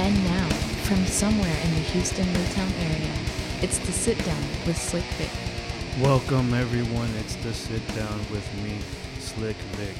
[0.00, 0.48] And now,
[0.84, 3.12] from somewhere in the Houston Midtown area,
[3.62, 5.28] it's the sit down with Slick Vic.
[6.00, 7.10] Welcome, everyone.
[7.18, 8.78] It's the sit down with me,
[9.18, 9.96] Slick Vic.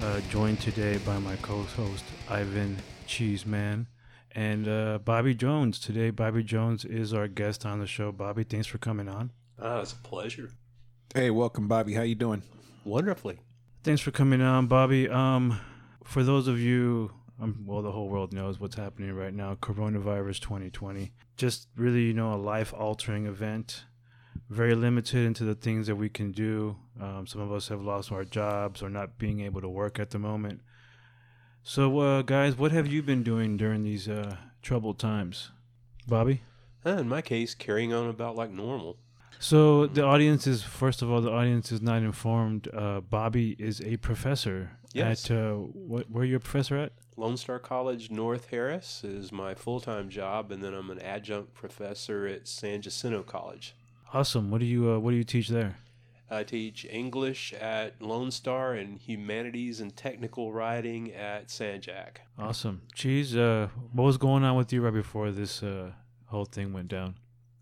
[0.00, 2.76] Uh, joined today by my co host, Ivan
[3.08, 3.88] Cheeseman,
[4.36, 5.80] and uh, Bobby Jones.
[5.80, 8.12] Today, Bobby Jones is our guest on the show.
[8.12, 9.32] Bobby, thanks for coming on.
[9.60, 10.52] Ah, it's a pleasure.
[11.12, 11.94] Hey, welcome, Bobby.
[11.94, 12.44] How you doing?
[12.84, 13.40] Wonderfully.
[13.82, 15.08] Thanks for coming on, Bobby.
[15.08, 15.58] Um,
[16.04, 19.54] for those of you, um, well, the whole world knows what's happening right now.
[19.56, 23.84] Coronavirus 2020, just really, you know, a life-altering event.
[24.50, 26.76] Very limited into the things that we can do.
[27.00, 30.10] Um, some of us have lost our jobs or not being able to work at
[30.10, 30.60] the moment.
[31.62, 35.50] So, uh, guys, what have you been doing during these uh, troubled times,
[36.06, 36.42] Bobby?
[36.84, 38.98] Uh, in my case, carrying on about like normal.
[39.38, 42.68] So the audience is first of all the audience is not informed.
[42.72, 45.28] Uh, Bobby is a professor Yes.
[45.30, 46.08] at uh, what?
[46.10, 46.92] Where you a professor at?
[47.16, 51.54] Lone Star College North Harris is my full time job, and then I'm an adjunct
[51.54, 53.74] professor at San Jacinto College.
[54.12, 54.50] Awesome.
[54.50, 55.76] What do you uh, What do you teach there?
[56.30, 62.22] I teach English at Lone Star and Humanities and Technical Writing at San Jac.
[62.38, 62.82] Awesome.
[62.94, 63.36] Cheese.
[63.36, 65.92] uh, what was going on with you right before this uh,
[66.26, 67.16] whole thing went down?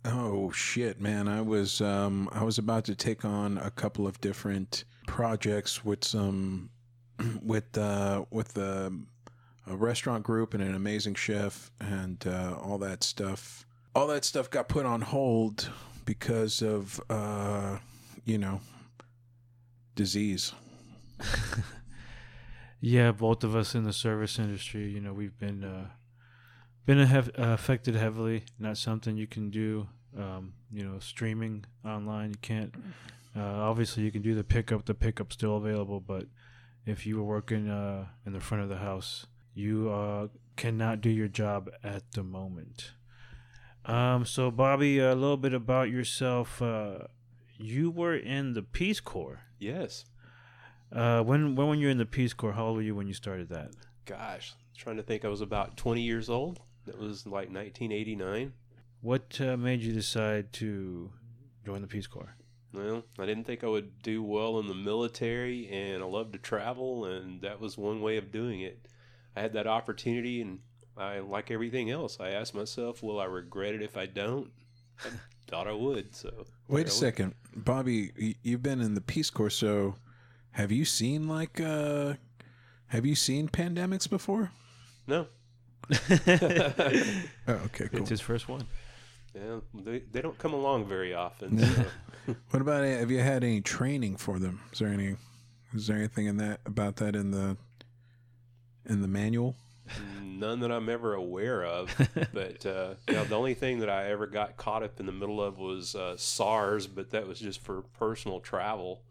[0.04, 1.28] Oh shit, man!
[1.28, 6.02] I was um, I was about to take on a couple of different projects with
[6.04, 6.70] some
[7.42, 8.90] with uh, with uh,
[9.66, 13.66] a restaurant group and an amazing chef and uh, all that stuff.
[13.94, 15.70] All that stuff got put on hold
[16.04, 17.78] because of uh,
[18.24, 18.60] you know
[19.94, 20.52] disease.
[22.84, 25.86] Yeah, both of us in the service industry, you know, we've been uh,
[26.84, 28.44] been uh, affected heavily.
[28.58, 29.86] Not something you can do.
[30.18, 32.74] Um, you know, streaming online, you can't.
[33.36, 34.84] Uh, obviously, you can do the pickup.
[34.84, 36.26] The pickup's still available, but
[36.84, 41.10] if you were working uh, in the front of the house, you uh, cannot do
[41.10, 42.92] your job at the moment.
[43.84, 46.62] Um, so, Bobby, a little bit about yourself.
[46.62, 46.98] Uh,
[47.58, 49.40] you were in the Peace Corps.
[49.58, 50.04] Yes.
[50.92, 52.52] Uh, when when were you in the Peace Corps?
[52.52, 53.70] How old were you when you started that?
[54.04, 55.24] Gosh, trying to think.
[55.24, 56.60] I was about 20 years old.
[56.86, 58.52] That was like 1989.
[59.00, 61.10] What uh, made you decide to
[61.64, 62.36] join the Peace Corps?
[62.72, 66.38] Well, I didn't think I would do well in the military, and I love to
[66.38, 68.86] travel, and that was one way of doing it.
[69.36, 70.60] I had that opportunity, and
[70.96, 74.50] I, like everything else, I asked myself, will I regret it if I don't?
[75.04, 75.08] I
[75.48, 76.46] thought I would, so.
[76.68, 78.36] Wait a second, Bobby.
[78.42, 79.96] You've been in the Peace Corps, so
[80.52, 82.14] have you seen like uh,
[82.88, 84.52] have you seen pandemics before?
[85.06, 85.26] No.
[87.48, 88.00] Oh, okay, cool.
[88.00, 88.64] It's his first one.
[89.34, 91.58] Yeah, they, they don't come along very often.
[92.24, 92.36] So.
[92.50, 94.60] What about have you had any training for them?
[94.72, 95.16] Is there any
[95.74, 97.56] is there anything in that about that in the
[98.86, 99.54] in the manual?
[100.22, 101.94] None that I'm ever aware of.
[102.32, 105.12] But uh, you know, the only thing that I ever got caught up in the
[105.12, 109.02] middle of was uh, SARS, but that was just for personal travel.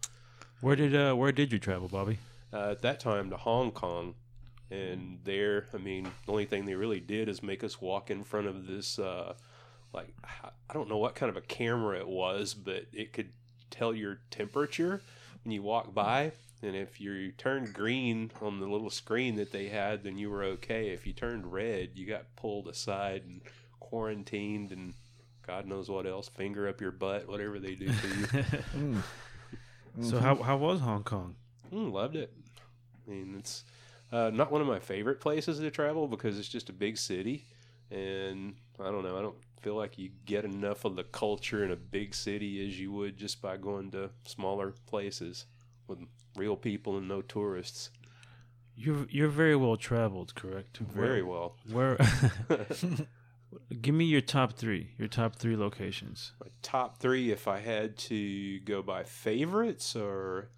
[0.62, 2.18] Where did uh, where did you travel, Bobby?
[2.54, 4.16] uh, at that time to Hong Kong.
[4.70, 8.24] And there, I mean, the only thing they really did is make us walk in
[8.24, 9.34] front of this, uh,
[9.94, 13.30] like, I don't know what kind of a camera it was, but it could
[13.70, 15.02] tell your temperature
[15.44, 16.32] when you walk by.
[16.64, 20.44] And if you turned green on the little screen that they had, then you were
[20.44, 20.90] okay.
[20.90, 23.42] If you turned red, you got pulled aside and
[23.80, 24.94] quarantined and
[25.46, 28.46] God knows what else, finger up your butt, whatever they do to
[28.76, 28.96] you.
[30.00, 31.36] So how how was Hong Kong?
[31.74, 32.32] Mm, loved it.
[33.06, 33.66] I mean, it's
[34.12, 37.46] uh, not one of my favorite places to travel because it's just a big city,
[37.90, 39.18] and I don't know.
[39.18, 42.80] I don't feel like you get enough of the culture in a big city as
[42.80, 45.46] you would just by going to smaller places
[45.92, 46.00] with
[46.36, 47.92] real people and no tourists.
[48.76, 50.78] You're you're very well traveled, correct?
[50.78, 51.58] Very well.
[51.72, 51.98] Where?
[53.82, 54.92] Give me your top three.
[54.98, 56.32] Your top three locations.
[56.40, 60.50] My top three, if I had to go by favorites, or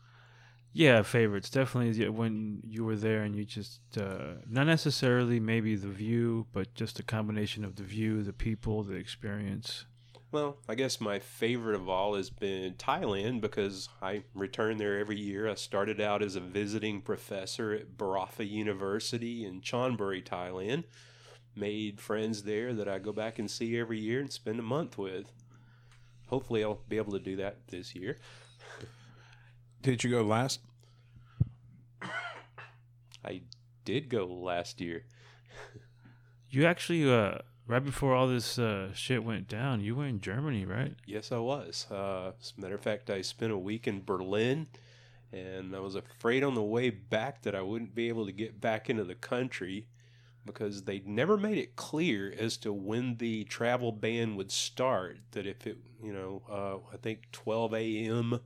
[0.71, 1.49] Yeah, favorites.
[1.49, 6.75] Definitely when you were there and you just uh, not necessarily maybe the view, but
[6.75, 9.85] just a combination of the view, the people, the experience.
[10.33, 15.19] Well, I guess my favorite of all has been Thailand because I return there every
[15.19, 15.47] year.
[15.47, 20.85] I started out as a visiting professor at Burapha University in Chonburi, Thailand.
[21.55, 24.97] Made friends there that I go back and see every year and spend a month
[24.97, 25.31] with.
[26.29, 28.17] Hopefully, I'll be able to do that this year.
[29.83, 30.61] Did you go last?
[33.23, 33.43] I
[33.85, 35.05] did go last year.
[36.49, 40.65] You actually uh, right before all this uh, shit went down, you were in Germany,
[40.65, 40.95] right?
[41.05, 41.87] Yes, I was.
[41.89, 44.67] Uh, as a matter of fact, I spent a week in Berlin,
[45.31, 48.59] and I was afraid on the way back that I wouldn't be able to get
[48.61, 49.87] back into the country.
[50.45, 55.17] because they never made it clear as to when the travel ban would start.
[55.31, 58.39] That if it, you know, uh, I think 12 a.m.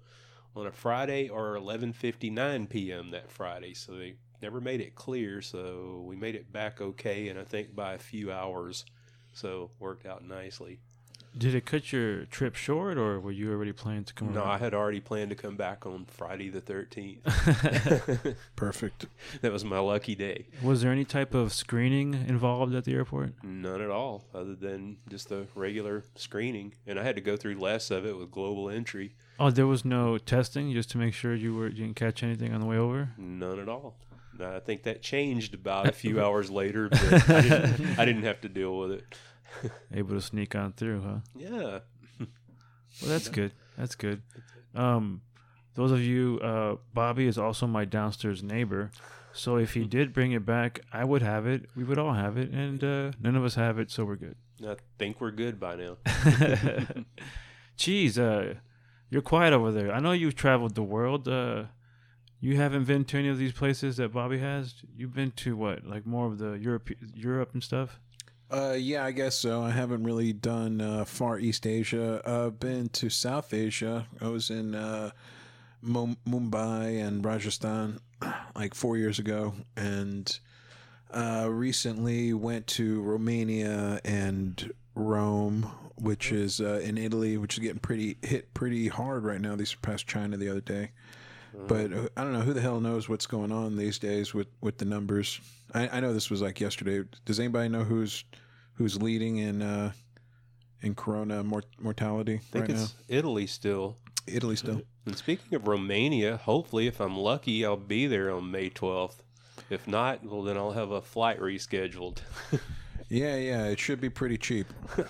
[0.56, 3.12] on a Friday or 11:59 p.m.
[3.12, 3.74] that Friday.
[3.74, 5.42] So they never made it clear.
[5.42, 8.86] So we made it back okay, and I think by a few hours.
[9.38, 10.80] So worked out nicely.
[11.38, 14.30] Did it cut your trip short, or were you already planning to come?
[14.30, 14.36] Back?
[14.36, 18.36] No, I had already planned to come back on Friday the 13th.
[18.56, 19.06] Perfect.
[19.42, 20.48] that was my lucky day.
[20.64, 23.34] Was there any type of screening involved at the airport?
[23.44, 26.74] None at all, other than just the regular screening.
[26.88, 29.14] And I had to go through less of it with global entry.
[29.40, 32.56] Oh, there was no testing just to make sure you were you didn't catch anything
[32.56, 33.10] on the way over.
[33.20, 33.98] None at all.
[34.40, 38.42] I think that changed about a few hours later, but I didn't, I didn't have
[38.42, 39.04] to deal with it.
[39.94, 41.20] Able to sneak on through, huh?
[41.36, 41.80] Yeah.
[43.00, 43.52] Well, that's good.
[43.78, 44.24] That's good.
[44.74, 45.22] Um,
[45.76, 48.90] those of you, uh, Bobby is also my downstairs neighbor.
[49.34, 51.70] So if he did bring it back, I would have it.
[51.76, 54.36] We would all have it, and uh, none of us have it, so we're good.
[54.68, 55.98] I think we're good by now.
[57.78, 58.56] Cheese, uh,
[59.12, 59.92] you're quiet over there.
[59.94, 61.28] I know you've traveled the world.
[61.28, 61.66] Uh,
[62.40, 64.74] you haven't been to any of these places that Bobby has.
[64.96, 68.00] You've been to what, like more of the Europe, Europe and stuff.
[68.50, 69.62] Uh, yeah, I guess so.
[69.62, 72.22] I haven't really done uh, Far East Asia.
[72.26, 74.08] I've been to South Asia.
[74.22, 75.12] I was in uh,
[75.82, 78.00] Mum- Mumbai and Rajasthan
[78.56, 80.40] like four years ago, and
[81.12, 87.80] uh, recently went to Romania and Rome, which is uh, in Italy, which is getting
[87.80, 89.58] pretty hit pretty hard right now.
[89.58, 90.92] They surpassed China the other day.
[91.68, 94.48] But uh, I don't know who the hell knows what's going on these days with,
[94.62, 95.40] with the numbers.
[95.74, 97.04] I, I know this was like yesterday.
[97.26, 98.24] Does anybody know who's
[98.74, 99.92] who's leading in uh,
[100.82, 102.84] in corona mort- mortality I think right now?
[102.84, 103.98] it's Italy still.
[104.28, 104.82] Italy still.
[105.06, 109.20] And speaking of Romania, hopefully, if I'm lucky, I'll be there on May 12th.
[109.70, 112.18] If not, well, then I'll have a flight rescheduled.
[113.10, 113.66] Yeah, yeah.
[113.68, 114.68] It should be pretty cheap.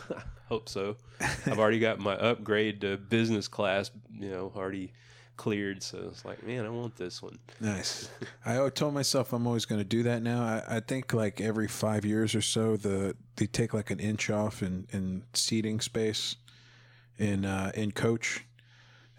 [0.50, 0.98] Hope so.
[1.20, 4.94] I've already got my upgrade to business class, you know, already
[5.38, 5.82] cleared.
[5.82, 7.38] So it's like, man, I want this one.
[7.62, 8.10] Nice.
[8.46, 10.42] I told myself I'm always going to do that now.
[10.42, 14.30] I, I think like every five years or so, the they take like an inch
[14.30, 16.36] off in, in seating space
[17.18, 18.46] in uh, in coach,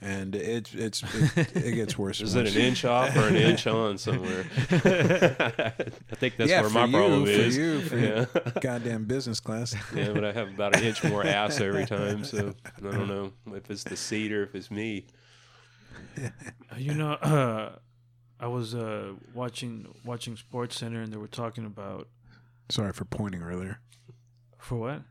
[0.01, 1.03] and it it's
[1.37, 2.21] it, it gets worse.
[2.21, 4.45] Is it an inch off or an inch on somewhere?
[4.71, 7.57] I think that's yeah, where my you, problem for is.
[7.57, 8.27] you, for yeah.
[8.61, 9.75] goddamn business class.
[9.95, 13.33] yeah, but I have about an inch more ass every time, so I don't know
[13.55, 15.07] if it's the seat or if it's me.
[16.77, 17.73] You know, uh,
[18.41, 22.09] I was uh, watching watching Sports Center, and they were talking about
[22.69, 23.81] Sorry for pointing earlier.
[24.59, 25.03] for what?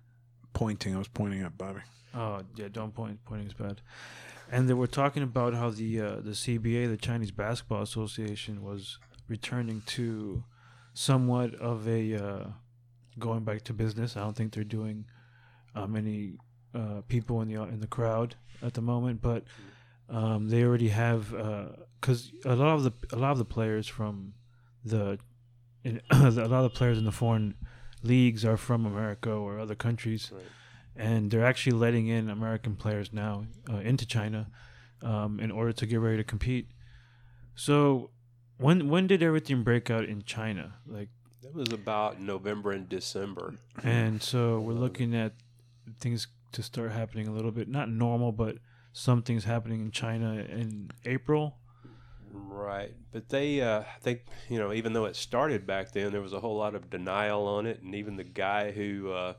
[0.53, 1.81] Pointing, I was pointing at Bobby.
[2.13, 3.19] Oh yeah, don't point.
[3.25, 3.81] Pointing is bad.
[4.49, 8.97] And they were talking about how the uh, the CBA, the Chinese Basketball Association, was
[9.27, 10.43] returning to
[10.93, 12.45] somewhat of a uh,
[13.19, 14.15] going back to business.
[14.15, 15.05] I don't think they're doing
[15.75, 16.37] uh, many
[16.73, 19.43] uh, people in the in the crowd at the moment, but
[20.09, 21.31] um, they already have
[21.99, 24.33] because a lot of the a lot of the players from
[24.85, 25.19] the
[25.83, 27.55] in, a lot of the players in the foreign
[28.03, 30.43] leagues are from America or other countries Right.
[30.95, 34.47] and they're actually letting in American players now uh, into China
[35.01, 36.67] um, in order to get ready to compete.
[37.55, 38.11] So,
[38.57, 40.75] when when did everything break out in China?
[40.85, 41.09] Like,
[41.43, 43.55] That was about November and December.
[43.83, 45.33] and so we're looking at
[45.99, 48.57] things to start happening a little bit, not normal, but
[48.97, 51.57] some things happening in China in April.
[52.31, 52.93] Right.
[53.11, 56.33] But they, uh, I think, you know, even though it started back then, there was
[56.33, 57.81] a whole lot of denial on it.
[57.83, 59.33] And even the guy who, uh,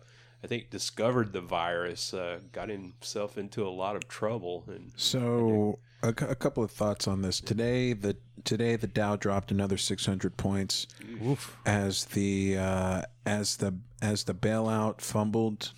[0.45, 4.63] I think, discovered the virus uh, got himself into a lot of trouble.
[4.69, 7.95] And So a, a couple of thoughts on this today.
[7.95, 10.87] The today the Dow dropped another 600 points
[11.25, 11.57] Oof.
[11.67, 15.73] as the uh, as the as the bailout fumbled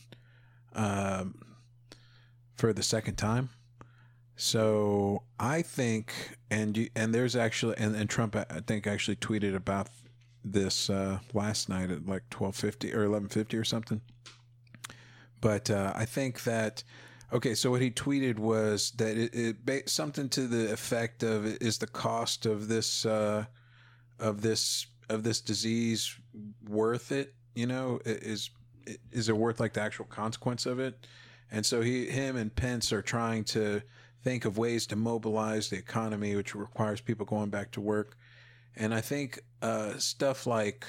[0.75, 1.57] um,
[2.55, 3.49] for the second time.
[4.41, 6.15] So I think,
[6.51, 9.89] and you, and there's actually, and, and Trump I think actually tweeted about
[10.43, 14.01] this uh, last night at like 12:50 or 11:50 or something.
[15.43, 16.83] But uh, I think that
[17.35, 21.77] okay, so what he tweeted was that it, it something to the effect of is
[21.77, 23.45] the cost of this uh,
[24.19, 26.17] of this of this disease
[26.67, 27.35] worth it?
[27.55, 28.49] You know, is
[29.13, 31.07] is it worth like the actual consequence of it?
[31.51, 33.83] And so he, him, and Pence are trying to
[34.23, 38.17] think of ways to mobilize the economy, which requires people going back to work.
[38.77, 40.87] And I think uh, stuff like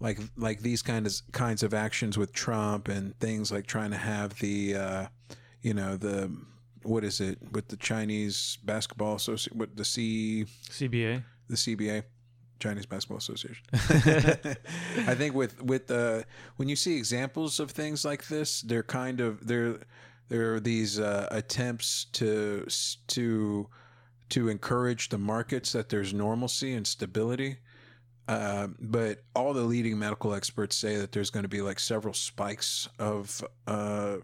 [0.00, 3.96] like like these kind of kinds of actions with Trump and things like trying to
[3.96, 5.06] have the uh,
[5.62, 6.34] you know the
[6.82, 11.22] what is it with the Chinese basketball association with the C CBA.
[11.48, 12.04] the CBA
[12.60, 13.64] Chinese Basketball Association.
[13.72, 16.22] I think with with uh,
[16.56, 19.80] when you see examples of things like this, they're kind of they're
[20.30, 22.66] there are these uh, attempts to
[23.08, 23.68] to
[24.30, 27.58] to encourage the markets that there's normalcy and stability.
[28.28, 32.14] Uh, but all the leading medical experts say that there's going to be like several
[32.14, 34.18] spikes of uh,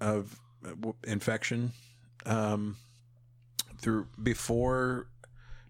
[0.00, 1.72] of uh, infection
[2.24, 2.76] um,
[3.78, 5.08] through before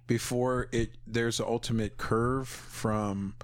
[0.07, 3.35] before it there's an ultimate curve from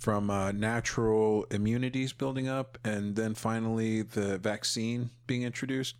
[0.00, 5.94] from uh, natural immunities building up and then finally the vaccine being introduced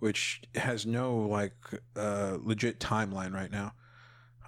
[0.00, 1.54] which has no like
[1.96, 3.72] uh, legit timeline right now.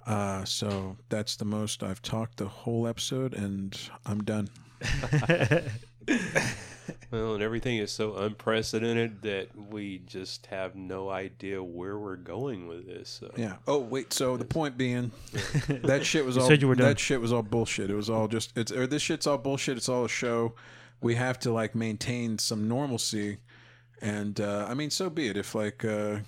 [0.05, 3.77] Uh, so that's the most i've talked the whole episode and
[4.07, 4.49] i'm done
[7.11, 12.67] Well, and everything is so unprecedented that we just have no idea where we're going
[12.67, 13.09] with this.
[13.09, 13.31] So.
[13.35, 13.57] yeah.
[13.67, 15.11] Oh wait so the point being
[15.67, 16.87] that shit was You all said you were done.
[16.87, 17.89] that shit was all bullshit.
[17.89, 19.77] It was all just it's or this shit's all bullshit.
[19.77, 20.55] It's all a show.
[21.01, 23.37] We have to like maintain some normalcy.
[24.01, 25.37] And uh i mean so be it.
[25.37, 26.19] If like uh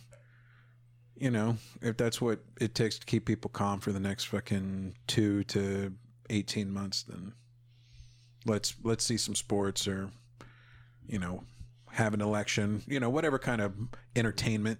[1.18, 4.96] you know if that's what it takes to keep people calm for the next fucking
[5.08, 5.94] 2 to
[6.32, 7.34] 18 months then
[8.46, 10.10] let's let's see some sports or
[11.12, 11.44] you know
[11.92, 13.74] have an election you know whatever kind of
[14.16, 14.80] entertainment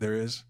[0.00, 0.44] there is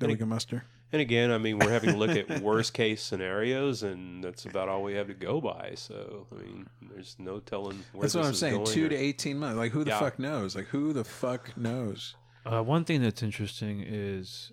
[0.00, 3.00] that we can muster And again, I mean, we're having to look at worst case
[3.00, 5.74] scenarios, and that's about all we have to go by.
[5.76, 8.64] So, I mean, there's no telling where That's what I'm is saying.
[8.64, 9.56] Two or- to eighteen months.
[9.56, 10.00] Like who the Yeah.
[10.00, 10.56] fuck knows?
[10.56, 12.16] Like who the fuck knows?
[12.44, 14.50] Uh, one thing that's interesting is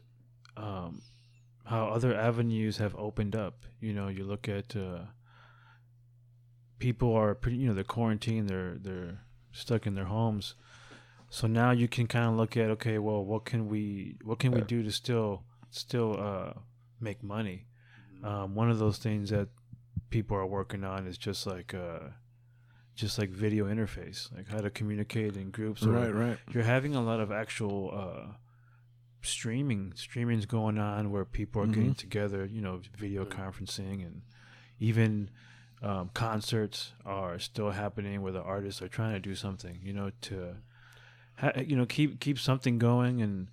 [0.57, 1.01] um,
[1.65, 3.55] how other avenues have opened up.
[3.81, 5.05] You know, you look at uh,
[6.77, 9.21] people are pretty, you know, they're quarantined, they're they're
[9.57, 10.55] stuck in their homes.
[11.29, 14.51] So now you can kind of look at, okay, well, what can we what can
[14.51, 16.53] we do to still still uh,
[17.01, 17.65] make money?
[18.23, 19.49] Um, one of those things that
[20.09, 21.99] people are working on is just like uh,
[22.95, 25.85] just like video interface, like how to communicate in groups.
[25.85, 26.37] or- right, right.
[26.51, 28.33] you're having a lot of actual uh,
[29.21, 34.21] streaming streaming's going on where people are getting together you know video conferencing and
[34.79, 35.29] even
[35.83, 40.11] um, concerts are still happening where the artists are trying to do something you know
[40.21, 40.55] to
[41.37, 43.47] ha- you know keep keep something going and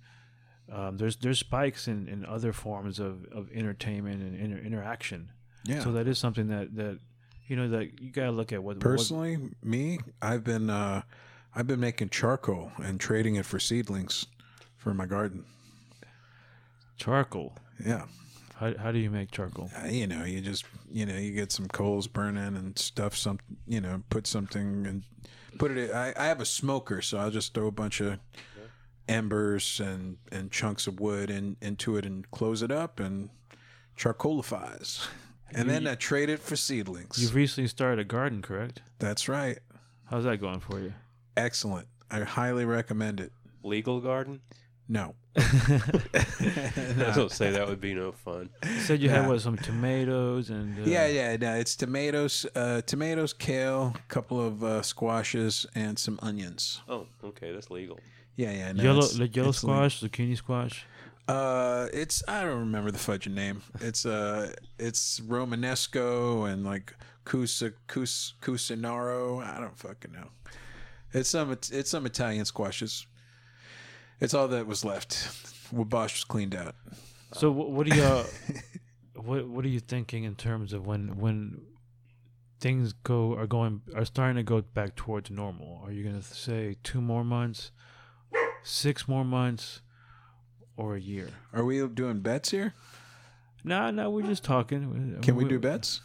[0.71, 5.29] um, there's there's spikes in, in other forms of, of entertainment and inter- interaction
[5.65, 5.81] Yeah.
[5.83, 6.99] so that is something that that
[7.47, 11.03] you know that you gotta look at what what- Personally, me, I've been uh
[11.53, 14.25] I've been making charcoal and trading it for seedlings
[14.77, 15.45] for my garden.
[16.97, 17.53] charcoal
[17.85, 18.05] Yeah.
[18.55, 21.51] How, how do you make charcoal Uh, you know, you just you know, you get
[21.51, 25.03] some coals burning and stuff some you know, put something and
[25.57, 28.19] put it I, I have a smoker, so I'll just throw a bunch of
[29.07, 33.29] embers and and chunks of wood in, into it and close it up and
[33.97, 35.07] charcoalifies.
[35.53, 37.21] And then I trade it for seedlings.
[37.21, 38.81] You've recently started a garden, correct?
[38.99, 39.59] That's right.
[40.05, 40.93] How's that going for you?
[41.37, 41.87] Excellent.
[42.11, 43.31] I highly recommend it.
[43.63, 44.41] Legal garden?
[44.87, 45.15] No.
[45.37, 48.49] I was going to say that would be no fun.
[48.63, 49.21] You said you Yeah.
[49.21, 51.55] had what some tomatoes and uh, Yeah, yeah, no.
[51.55, 56.81] It's tomatoes, uh, tomatoes, kale, a couple of uh, squashes, and some onions.
[56.87, 57.99] Oh, okay, that's legal.
[58.35, 58.71] Yeah, yeah.
[58.73, 60.85] No, yellow it's- like yellow it's like- squash, zucchini squash.
[61.27, 63.63] Uh, it's I don't remember the fudging name.
[63.81, 66.93] It's uh, it's Romanesco and like
[67.25, 69.43] Cusa Cus Cusinaro.
[69.43, 70.27] I don't fucking know.
[71.13, 73.07] It's some it's some Italian squashes.
[74.19, 75.27] It's all that was left.
[75.71, 76.75] Wabash was cleaned out.
[77.33, 78.23] So what, what do you uh,
[79.15, 81.61] what what are you thinking in terms of when when
[82.59, 85.81] things go are going are starting to go back towards normal?
[85.83, 87.71] Are you gonna say two more months,
[88.63, 89.81] six more months,
[90.77, 91.29] or a year?
[91.53, 92.73] Are we doing bets here?
[93.63, 95.17] No, no, we're just talking.
[95.21, 96.01] Can we do bets?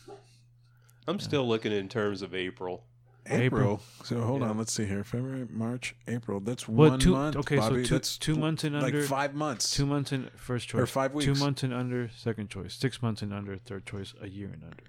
[1.06, 2.84] I'm still looking in terms of April.
[3.26, 3.44] April.
[3.62, 3.82] April.
[4.04, 4.48] So hold Yeah.
[4.48, 5.04] on, let's see here.
[5.04, 6.40] February, March, April.
[6.40, 7.36] That's What, one two- month.
[7.36, 9.74] okay, so two- That's two months and like under- five months.
[9.74, 11.26] Two months in first choice, Or five weeks.
[11.26, 12.74] Two months and under second choice.
[12.74, 14.14] Six months and under third choice.
[14.20, 14.84] A year and under.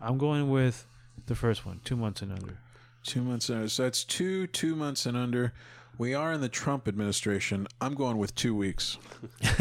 [0.00, 0.86] I'm going with
[1.26, 1.80] the first one.
[1.84, 2.58] Two months and under.
[3.04, 3.68] Two months and under.
[3.68, 5.52] So that's two, two months and under.
[5.96, 7.66] We are in the Trump administration.
[7.80, 8.98] I'm going with two weeks.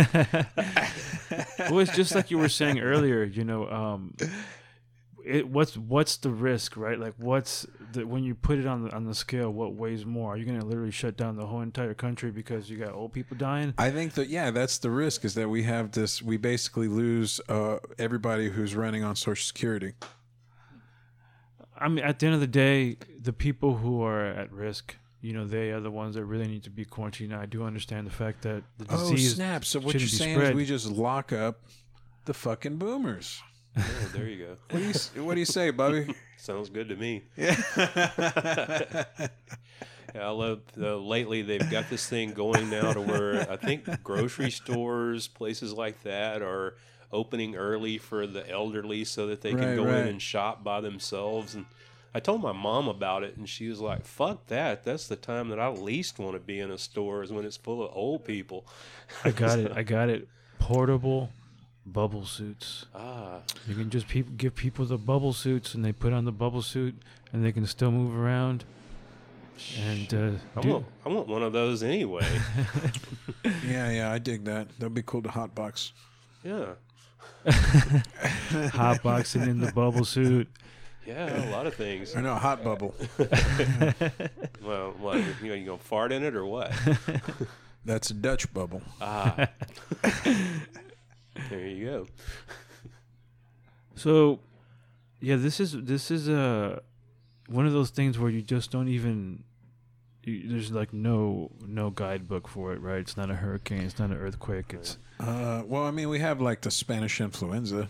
[1.59, 3.23] well, it's just like you were saying earlier.
[3.23, 4.13] You know, um,
[5.27, 6.99] it, what's what's the risk, right?
[6.99, 9.51] Like, what's the, when you put it on the on the scale?
[9.51, 10.33] What weighs more?
[10.33, 13.13] Are you going to literally shut down the whole entire country because you got old
[13.13, 13.73] people dying?
[13.77, 16.21] I think that yeah, that's the risk is that we have this.
[16.21, 19.93] We basically lose uh, everybody who's running on Social Security.
[21.79, 25.33] I mean, at the end of the day, the people who are at risk, you
[25.33, 27.35] know, they are the ones that really need to be quarantined.
[27.35, 29.07] I do understand the fact that the disease.
[29.07, 29.35] Oh disease.
[29.35, 29.65] snap!
[29.65, 31.61] So what you're saying is we just lock up
[32.25, 33.41] the fucking boomers.
[33.77, 34.57] Oh, there you go.
[34.71, 36.13] What do you What do you say, Bobby?
[36.37, 37.23] Sounds good to me.
[37.35, 39.03] Yeah.
[40.15, 40.61] Yeah, I love.
[40.79, 45.73] Uh, lately, they've got this thing going now to where I think grocery stores, places
[45.73, 46.75] like that, are
[47.11, 49.97] opening early for the elderly so that they can go right.
[49.97, 51.55] in and shop by themselves.
[51.55, 51.65] And
[52.15, 54.85] I told my mom about it, and she was like, "Fuck that!
[54.85, 57.57] That's the time that I least want to be in a store is when it's
[57.57, 58.65] full of old people."
[59.25, 59.73] I got it.
[59.75, 60.29] I got it.
[60.57, 61.29] Portable
[61.91, 62.85] bubble suits.
[62.93, 66.31] Ah, You can just peop give people the bubble suits, and they put on the
[66.31, 66.95] bubble suit,
[67.33, 68.63] and they can still move around.
[69.83, 72.27] And uh, I do- want, I want one of those anyway.
[73.67, 74.67] yeah, yeah, I dig that.
[74.77, 75.91] That'd be cool to hotbox.
[76.43, 76.73] yeah,
[77.45, 80.47] hotboxing in the bubble suit.
[81.05, 82.15] yeah, a lot of things.
[82.15, 82.93] Or no, hot bubble.
[84.61, 86.71] Well, what you know, you gonna fart in it or what?
[87.85, 88.81] That's a Dutch bubble.
[89.01, 89.47] Ah,
[91.49, 92.07] there you go.
[93.95, 94.39] So,
[95.21, 96.79] yeah, this is this is uh,
[97.47, 99.43] one of those things where you just don't even.
[100.23, 102.99] You, there's like no no guidebook for it, right?
[102.99, 103.81] It's not a hurricane.
[103.81, 104.73] It's not an earthquake.
[104.73, 107.87] It's Uh, well, I mean, we have like the Spanish influenza.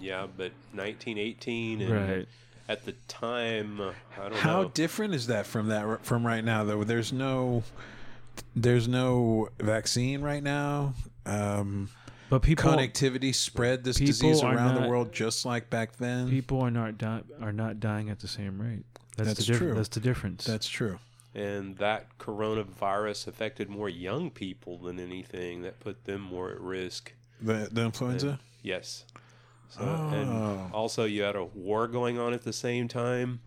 [0.00, 2.28] Yeah, but 1918 and right.
[2.68, 4.68] at the time, uh, I don't How know.
[4.68, 6.64] different is that from that from right now?
[6.64, 7.62] Though there's no,
[8.54, 10.92] there's no vaccine right now.
[11.24, 11.88] Um,
[12.34, 16.28] But people connectivity spread this disease are around the world just like back then.
[16.28, 18.82] people are not di- are not dying at the same rate.
[19.16, 19.74] That's, That's the diff- true.
[19.74, 20.44] That's the difference.
[20.44, 20.98] That's true.
[21.36, 25.62] and that coronavirus affected more young people than anything.
[25.62, 27.12] That put them more at risk.
[27.40, 28.40] The the influenza.
[28.62, 29.04] Yes.
[29.68, 30.08] So, Oh.
[30.12, 33.40] And also, you had a war going on at the same time.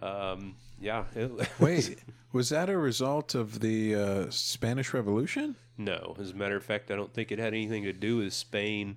[0.00, 1.04] Um, yeah.
[1.16, 1.98] It, Wait,
[2.32, 5.56] was that a result of the uh, Spanish Revolution?
[5.84, 8.32] No, as a matter of fact, I don't think it had anything to do with
[8.34, 8.96] Spain.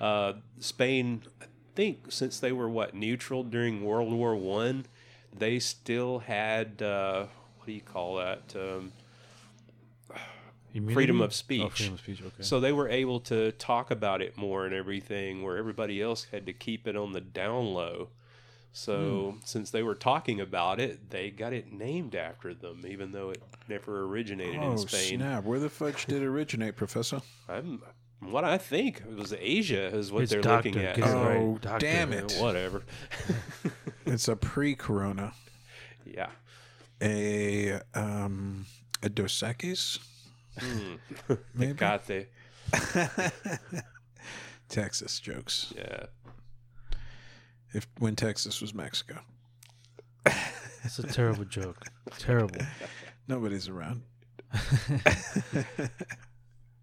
[0.00, 1.44] Uh, Spain, I
[1.76, 4.86] think, since they were what neutral during World War One,
[5.36, 7.26] they still had uh,
[7.58, 8.54] what do you call that?
[8.56, 8.92] Um,
[10.92, 11.72] freedom of Oh, speech.
[11.72, 12.20] freedom of speech.
[12.20, 12.42] Okay.
[12.42, 16.46] So they were able to talk about it more and everything, where everybody else had
[16.46, 18.08] to keep it on the down low.
[18.76, 23.30] So since they were talking about it, they got it named after them, even though
[23.30, 25.20] it never originated oh in Spain.
[25.20, 25.44] snap!
[25.44, 27.22] Where the fudge did it originate, Professor?
[27.48, 27.80] I'm
[28.18, 30.70] what I think it was Asia is what It's they're doctor.
[30.70, 30.98] looking at.
[31.02, 31.60] Oh, right.
[31.60, 31.86] Doctor.
[31.86, 32.34] damn it!
[32.38, 32.82] Whatever.
[34.06, 35.32] It's a pre-corona.
[36.04, 36.28] yeah.
[37.00, 38.66] A um
[39.02, 39.98] a Dos Equis?
[40.58, 40.94] Hmm.
[41.54, 41.74] Maybe.
[41.74, 42.26] Tecate.
[44.68, 45.72] Texas jokes.
[45.76, 46.06] Yeah.
[47.74, 49.18] If when Texas was Mexico,
[50.24, 51.84] That's a terrible joke.
[52.18, 52.60] Terrible.
[53.28, 54.02] nobody's around.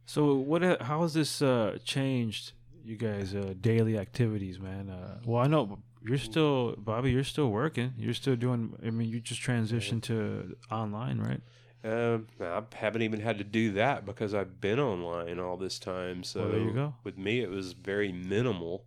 [0.05, 0.81] So what?
[0.81, 2.51] How has this uh, changed
[2.83, 4.89] you guys' uh, daily activities, man?
[4.89, 7.11] Uh, well, I know you're still Bobby.
[7.11, 7.93] You're still working.
[7.97, 8.73] You're still doing.
[8.85, 11.41] I mean, you just transitioned to online, right?
[11.83, 16.23] Um, I haven't even had to do that because I've been online all this time.
[16.25, 16.93] So Well, there you go.
[17.05, 18.83] with me, it was very minimal,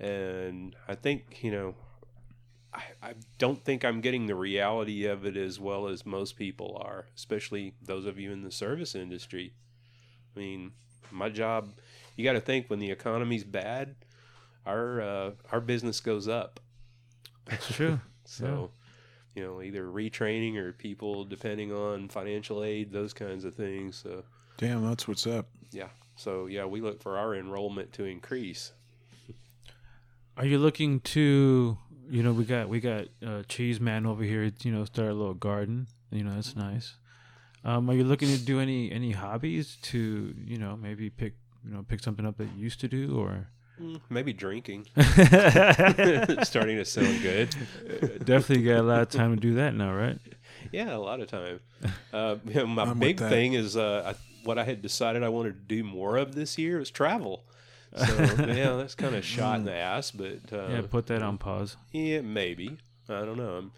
[0.00, 1.74] and I think you know,
[2.72, 6.80] I, I don't think I'm getting the reality of it as well as most people
[6.84, 9.52] are, especially those of you in the service industry.
[10.34, 10.72] I mean,
[11.10, 11.70] my job,
[12.16, 13.94] you got to think when the economy's bad,
[14.66, 16.60] our uh, our business goes up.
[17.46, 18.00] That's true.
[18.28, 18.72] So,
[19.36, 23.94] you know, either retraining or people depending on financial aid, those kinds of things.
[24.02, 24.24] So,
[24.56, 25.46] Damn, that's what's up.
[25.70, 25.90] yeah.
[26.16, 28.72] So, yeah, we look for our enrollment to increase.
[30.36, 31.78] Are you looking to?
[32.08, 34.50] You know, we got we got uh, Cheese Man over here.
[34.62, 35.88] You know, start a little garden.
[36.10, 36.94] You know, that's nice.
[37.64, 41.74] Um, are you looking to do any any hobbies to you know maybe pick you
[41.74, 43.48] know pick something up that you used to do or?
[43.80, 44.86] Mm, Maybe drinking.
[44.96, 47.50] Starting to sound good.
[48.24, 50.18] Definitely got a lot of time to do that now, right?
[50.72, 51.60] Yeah, a lot of time.
[52.12, 55.28] Uh, you know, my I'm big thing is uh, I, what I had decided I
[55.28, 57.44] wanted to do more of this year was travel.
[57.96, 58.14] So,
[58.46, 61.76] yeah, that's kind of shot in the ass, but uh, Yeah, put that on pause.
[61.92, 62.78] Yeah, maybe.
[63.08, 63.56] I don't know.
[63.56, 63.72] I'm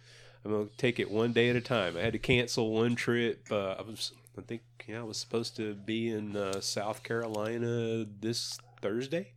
[0.45, 1.97] I'm gonna take it one day at a time.
[1.97, 3.47] I had to cancel one trip.
[3.51, 8.07] Uh, I was I think yeah I was supposed to be in uh, South Carolina
[8.21, 9.33] this Thursday.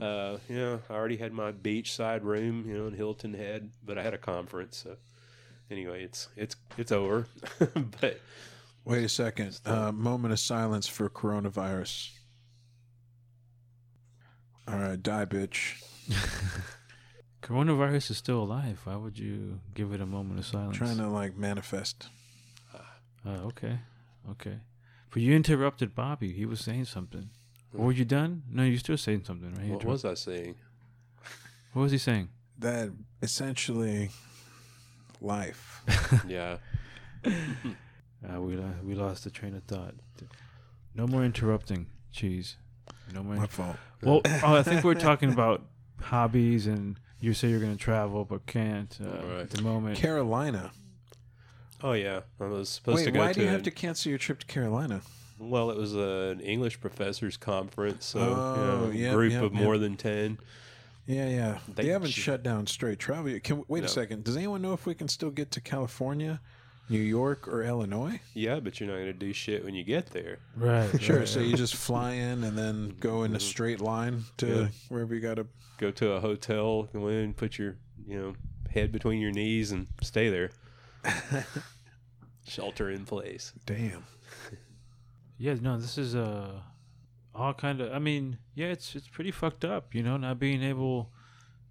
[0.00, 4.02] Uh, yeah, I already had my beachside room, you know, in Hilton Head, but I
[4.04, 4.76] had a conference.
[4.76, 4.96] So
[5.72, 7.26] anyway, it's it's it's over.
[8.00, 8.20] but
[8.84, 9.58] Wait a second.
[9.64, 12.10] Uh, moment of silence for coronavirus.
[14.68, 15.82] All right, die, bitch.
[17.42, 18.80] Coronavirus is still alive.
[18.84, 20.76] Why would you give it a moment of silence?
[20.76, 22.08] trying to like manifest.
[23.24, 23.78] Oh, okay,
[24.30, 24.58] okay.
[25.10, 26.32] But you interrupted Bobby.
[26.32, 27.30] He was saying something.
[27.76, 28.42] Or were you done?
[28.50, 29.64] No, you're still saying something, right?
[29.66, 30.54] You what interrupt- was I saying?
[31.72, 32.28] What was he saying?
[32.58, 32.90] that
[33.22, 34.10] essentially
[35.20, 35.82] life.
[36.28, 36.58] Yeah.
[38.24, 39.94] Uh, we lo- we lost the train of thought.
[40.94, 42.56] No more interrupting, cheese.
[43.12, 43.36] No more.
[43.36, 43.76] My fault.
[44.02, 45.62] Well, oh, I think we're talking about
[46.00, 49.40] hobbies, and you say you're going to travel but can't uh, Right.
[49.42, 49.96] at the moment.
[49.98, 50.72] Carolina.
[51.82, 53.34] Oh yeah, I was supposed Wait, to go why to.
[53.34, 55.02] do you a- have to cancel your trip to Carolina?
[55.38, 59.52] Well, it was an English professors conference, so Oh, you know, yep, group yep, of
[59.54, 59.62] yep.
[59.62, 60.38] more than ten.
[61.06, 61.58] Yeah, yeah.
[61.66, 63.28] They, They haven't sh- shut down straight travel.
[63.28, 63.42] yet.
[63.42, 63.86] Can wait No.
[63.86, 64.22] a second.
[64.22, 66.40] Does anyone know if we can still get to California,
[66.88, 68.20] New York, or Illinois?
[68.34, 70.38] Yeah, but you're not going to do shit when you get there.
[70.56, 70.88] Right.
[71.00, 71.20] Sure.
[71.20, 71.28] right.
[71.28, 74.68] So you just fly in and then go in a straight line to Yeah.
[74.88, 75.46] wherever you got to.
[75.78, 78.34] Go to a hotel, go in, put your you know
[78.70, 80.50] head between your knees, and stay there.
[82.46, 83.52] Shelter in place.
[83.66, 84.04] Damn.
[85.38, 86.60] Yeah, no, this is uh
[87.34, 87.92] all kind of.
[87.92, 91.10] I mean, yeah, it's it's pretty fucked up, you know, not being able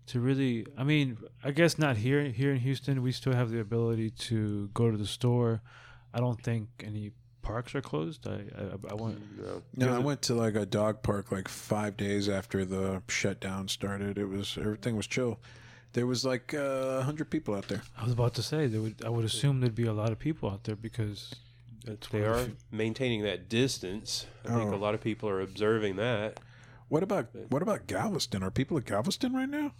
[0.07, 0.65] to really.
[0.77, 3.01] I mean, I guess not here here in Houston.
[3.01, 5.61] We still have the ability to go to the store.
[6.13, 7.11] I don't think any
[7.41, 8.27] parks are closed.
[8.27, 9.19] I I, I went.
[9.37, 9.61] No.
[9.75, 14.17] No, I went to like a dog park like five days after the shutdown started.
[14.17, 15.39] It was everything was chill.
[15.93, 17.81] There was like uh, a hundred people out there.
[17.97, 19.03] I was about to say there would.
[19.05, 21.35] I would assume there'd be a lot of people out there because
[21.85, 24.25] it's They are maintaining that distance.
[24.45, 24.75] I think Oh.
[24.75, 26.39] a lot of people are observing that.
[26.91, 28.43] What about what about Galveston?
[28.43, 29.71] Are people at Galveston right now?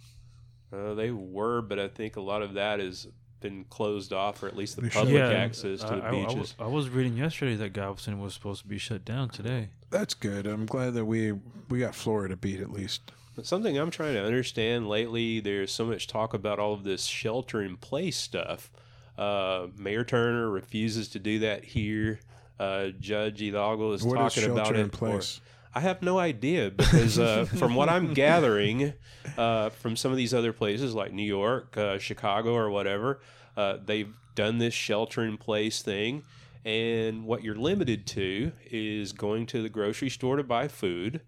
[0.72, 3.06] Uh, they were, but I think a lot of that has
[3.40, 5.32] been closed off, or at least the They public it down.
[5.32, 6.54] access to the I, I- I w- beaches.
[6.58, 9.68] I was reading yesterday that Galveston was supposed to be shut down today.
[9.90, 10.46] That's good.
[10.46, 11.32] I'm glad that we
[11.68, 13.12] we got Florida beat at least.
[13.36, 17.04] But something I'm trying to understand lately, there's so much talk about all of this
[17.04, 18.70] shelter in place stuff.
[19.18, 22.20] Uh, Mayor Turner refuses to do that here.
[22.58, 24.84] Uh, Judge Hidalgo is What is talking about shelter it.
[24.84, 25.42] in place?
[25.74, 28.92] I have no idea because uh, from what I'm gathering
[29.38, 33.20] uh, from some of these other places like New York, uh, Chicago, or whatever,
[33.56, 36.22] uh, they've done this shelter in place thing.
[36.64, 41.20] And what you're limited to is going to the grocery store to buy food.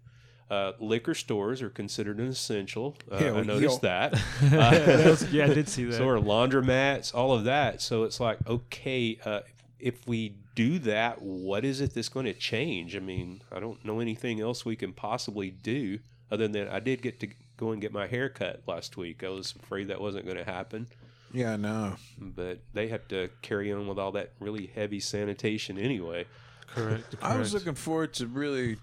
[0.49, 2.95] Uh, liquor stores are considered an essential.
[3.11, 4.13] Uh, Yeah, I noticed that.
[4.43, 5.95] Was- yeah, I did see that.
[5.95, 7.81] So are laundromats, all of that.
[7.81, 9.39] So it's like, okay, uh,
[9.79, 12.95] if we do that, what is it that's going to change?
[12.95, 15.99] I mean, I don't know anything else we can possibly do
[16.31, 19.23] other than I did get to go and get my hair cut last week.
[19.23, 20.87] I was afraid that wasn't going to happen,
[21.33, 21.95] Yeah, no.
[22.19, 26.25] but they have to carry on with all that really heavy sanitation anyway.
[26.67, 27.15] correct.
[27.21, 28.77] I was looking forward to really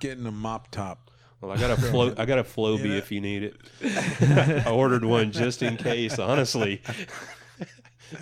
[0.00, 1.10] getting a mop top.
[1.40, 2.14] Well, I got a flow.
[2.16, 2.96] I got a Flowbee Yeah.
[2.96, 3.56] if you need it.
[4.66, 6.18] I ordered one just in case.
[6.18, 6.80] Honestly,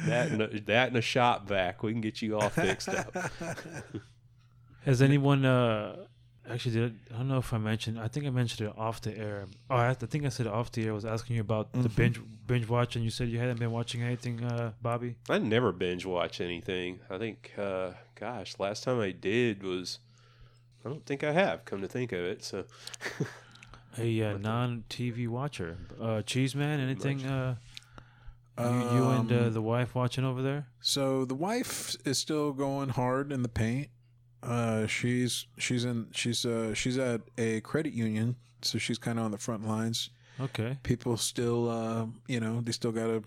[0.07, 3.15] that and a, that and a shop vac, we can get you all fixed up.
[4.85, 5.97] Has anyone uh
[6.51, 9.17] actually did I don't know if I mentioned I think I mentioned it off the
[9.17, 9.47] air.
[9.71, 10.91] Oh, I, I think I said off the air.
[10.91, 11.97] I was asking you about the Mhm.
[11.97, 15.15] binge binge watch, and you said you hadn't been watching anything, uh, Bobby.
[15.31, 16.99] I never binge watch anything.
[17.09, 20.01] I think, uh, gosh, last time I did was.
[20.85, 21.65] I don't think I have.
[21.65, 22.65] Come to think of it, so
[23.99, 26.81] A uh, non TV watcher, uh, Cheese Man.
[26.81, 27.19] Anything?
[27.19, 27.57] much.
[28.59, 30.67] Uh, you, you and uh, Um, the wife watching over there?
[30.81, 33.89] So the wife is still going hard in the paint.
[34.43, 39.25] Uh, she's she's in she's uh she's at a credit union, so she's kind of
[39.25, 40.11] on the front lines.
[40.41, 40.79] Okay.
[40.83, 43.23] People still, uh, you know, they still gotta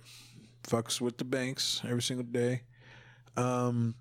[0.63, 2.63] fucks with the banks every single day.
[3.38, 3.95] Um.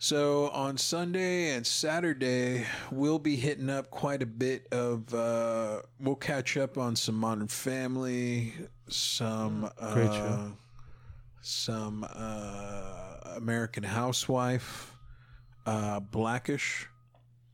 [0.00, 5.12] So on Sunday and Saturday, we'll be hitting up quite a bit of.
[5.12, 8.52] Uh, we'll catch up on some Modern Family,
[8.88, 10.52] some Great uh, show.
[11.40, 14.94] some uh, American Housewife,
[15.66, 16.86] uh, Blackish,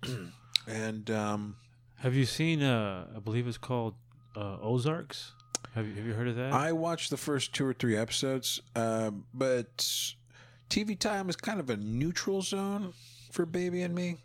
[0.66, 1.56] and um,
[1.96, 2.62] Have you seen?
[2.62, 3.94] Uh, I believe it's called
[4.36, 5.32] uh, Ozarks.
[5.74, 6.52] Have you Have you heard of that?
[6.52, 9.76] I watched the first two or three episodes, uh, but
[10.70, 12.92] TV time is kind of a neutral zone
[13.32, 14.18] for baby and me.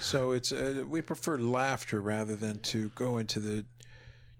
[0.00, 3.64] So it's uh, we prefer laughter rather than to go into the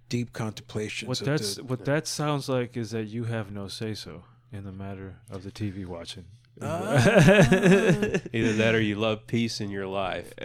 [0.09, 1.09] deep contemplations.
[1.09, 4.25] what of that's the, what that sounds like is that you have no say so
[4.53, 6.25] in the matter of the TV watching.
[6.61, 10.33] either that or you love peace in your life.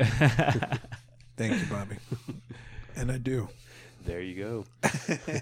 [1.38, 1.98] thank you, Bobby,
[2.96, 3.50] and I do.
[4.06, 4.65] There you go.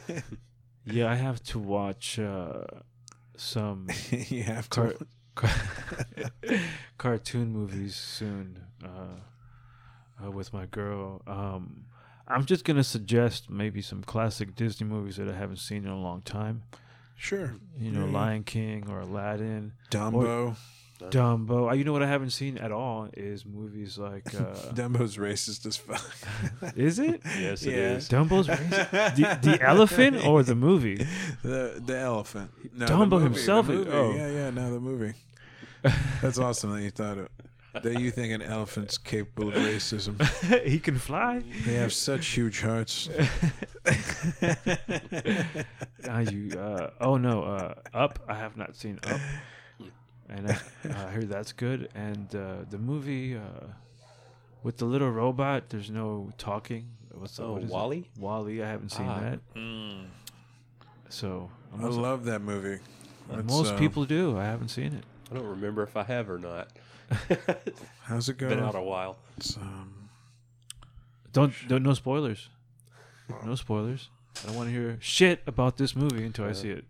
[0.86, 2.64] yeah, I have to watch uh,
[3.38, 5.08] some you have car- to.
[5.36, 5.50] car-
[6.98, 11.22] cartoon movies soon uh, uh, with my girl.
[11.28, 11.86] Um,
[12.28, 16.00] I'm just gonna suggest maybe some classic Disney movies that I haven't seen in a
[16.00, 16.64] long time.
[17.16, 18.12] Sure, You know, Yeah.
[18.12, 19.72] Lion King or Aladdin.
[19.92, 20.56] Dumbo.
[21.00, 21.70] Dumbo.
[21.70, 24.34] Uh, You know what I haven't seen at all is movies like.
[24.36, 26.04] Uh, Dumbo's racist as fuck.
[26.76, 27.96] is it Yes, it Yeah.
[27.96, 28.10] is.
[28.10, 29.16] Dumbo's racist?
[29.42, 31.06] the, the elephant or the movie?
[31.44, 32.52] the the elephant.
[32.74, 33.92] No, Dumbo the movie, himself The movie.
[33.92, 34.14] oh.
[34.14, 34.50] Yeah, yeah.
[34.50, 35.14] No, the movie.
[36.22, 37.32] That's awesome that you thought it.
[37.84, 40.22] That you think an elephant's capable of racism.
[40.66, 41.42] he can fly.
[41.66, 43.10] They have such huge hearts.
[46.08, 46.52] Ah, you.
[46.58, 47.44] Uh, oh no.
[47.44, 48.20] Uh, Up.
[48.28, 49.20] I have not seen Up,
[50.30, 51.90] and I, I heard that's good.
[51.96, 53.66] And uh, the movie uh,
[54.64, 55.70] with the little robot.
[55.70, 56.90] There's no talking.
[57.14, 58.08] What's the, Oh, what is it?
[58.20, 58.62] WALL-E.
[58.62, 59.20] I haven't seen Ah.
[59.22, 59.40] that.
[61.10, 62.80] So I love that movie.
[63.32, 64.38] It's, most uh, people do.
[64.38, 65.04] I haven't seen it.
[65.32, 66.70] I don't remember if I have or not.
[68.04, 68.50] How's it going?
[68.50, 68.70] Been going?
[68.70, 69.18] out a while.
[69.38, 70.10] It's, um,
[71.34, 72.50] Don't, don't no spoilers.
[73.46, 74.10] No spoilers.
[74.44, 76.86] I don't want to hear shit about this movie until I see it.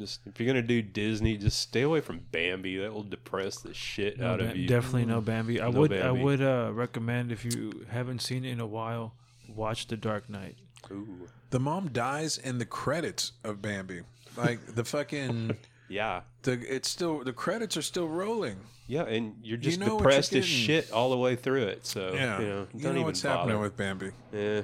[0.00, 2.78] Just if you're gonna do Disney, just stay away from Bambi.
[2.78, 4.66] That will depress the shit No out Ba- of you.
[4.66, 5.60] Definitely no Bambi.
[5.60, 6.22] I No would I Bambi.
[6.22, 9.14] would uh, recommend if you haven't seen it in a while,
[9.48, 10.56] watch The Dark Knight.
[10.90, 11.28] Ooh.
[11.50, 14.00] the mom dies in the credits of Bambi.
[14.36, 15.56] Like the fucking
[15.88, 16.22] Yeah.
[16.42, 18.56] the it's still the credits are still rolling.
[18.86, 20.64] Yeah, and you're just know what depressed you're as getting.
[20.66, 21.86] shit all the way through it.
[21.86, 23.36] So Yeah, you know, don't know even what's bother.
[23.38, 24.10] happening with Bambi.
[24.32, 24.62] Yeah.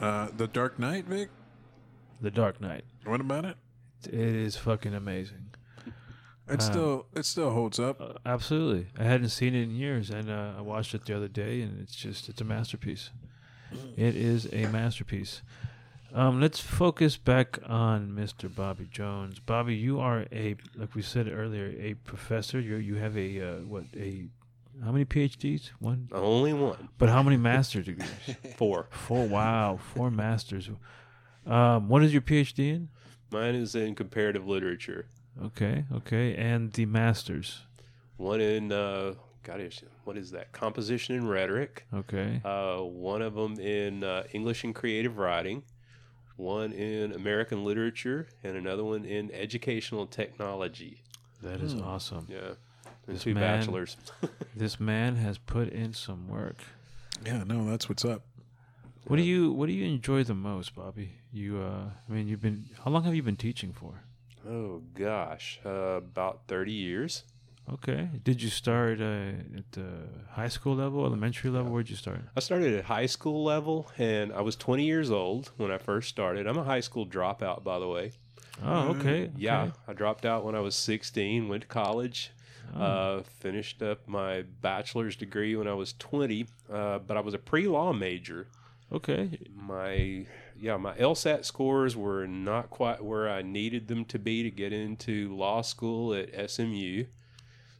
[0.00, 1.28] Uh, the Dark Knight, Vic.
[2.20, 2.84] The Dark Knight.
[3.04, 3.56] What about it?
[4.06, 5.50] It is fucking amazing.
[6.48, 8.00] It Uh, still it still holds up.
[8.00, 8.88] Uh, absolutely.
[8.98, 11.80] I hadn't seen it in years, and uh, I watched it the other day, and
[11.80, 13.10] it's just it's a masterpiece.
[13.96, 15.42] It is a masterpiece.
[16.14, 18.54] Um, let's focus back on Mr.
[18.54, 19.38] Bobby Jones.
[19.38, 22.60] Bobby, you are a like we said earlier, a professor.
[22.60, 24.26] You you have a uh, what a
[24.84, 25.70] how many PhDs?
[25.78, 26.88] One, Only one.
[26.98, 28.10] but how many master's degrees?
[28.56, 28.88] Four.
[28.90, 29.26] Four.
[29.26, 30.68] Wow, four masters.
[31.46, 32.88] Um, what is your PhD in?
[33.30, 35.06] Mine is in comparative literature.
[35.42, 37.62] Okay, okay, and the masters.
[38.18, 40.52] One in uh, God, is- what is that?
[40.52, 41.86] Composition and rhetoric.
[41.94, 45.62] Okay, Uh, one of them in uh, English and creative writing.
[46.36, 51.02] One in American literature, and another one in educational technology.
[51.42, 51.82] that is Hmm.
[51.82, 52.26] awesome.
[52.30, 52.54] Yeah,
[53.06, 53.96] and This two man- bachelors.
[54.56, 56.58] This man has put in some work.
[57.26, 58.22] Yeah, no, that's what's up.
[59.08, 61.10] What do you What do you enjoy the most, Bobby?
[61.32, 62.68] You, uh, I mean, you've been.
[62.84, 64.02] How long have you been teaching for?
[64.48, 67.24] Oh gosh, uh, about thirty years.
[67.70, 68.08] Okay.
[68.24, 69.86] Did you start uh, at the
[70.32, 71.72] high school level, elementary level?
[71.72, 72.20] Where'd you start?
[72.36, 76.08] I started at high school level, and I was 20 years old when I first
[76.08, 76.46] started.
[76.46, 78.12] I'm a high school dropout, by the way.
[78.62, 79.30] Oh, okay.
[79.36, 79.72] Yeah, okay.
[79.88, 82.30] I dropped out when I was 16, went to college,
[82.74, 82.80] Oh.
[82.80, 87.38] uh, finished up my bachelor's degree when I was 20, uh, but I was a
[87.38, 88.46] pre-law major.
[88.92, 89.38] okay.
[89.54, 90.26] My
[90.58, 94.72] yeah, my LSAT scores were not quite where I needed them to be to get
[94.72, 97.04] into law school at SMU.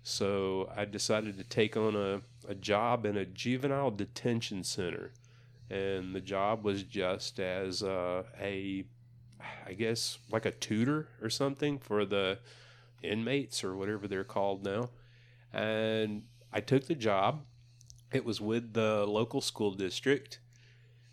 [0.03, 5.13] So I decided to take on a, a job in a juvenile detention center.
[5.71, 8.85] And the job was just as uh, a,
[9.67, 12.39] I guess, like a tutor or something for the
[13.03, 14.91] inmates or whatever they're called now.
[15.53, 17.45] And I took the job.
[18.13, 20.41] It was with the local school district.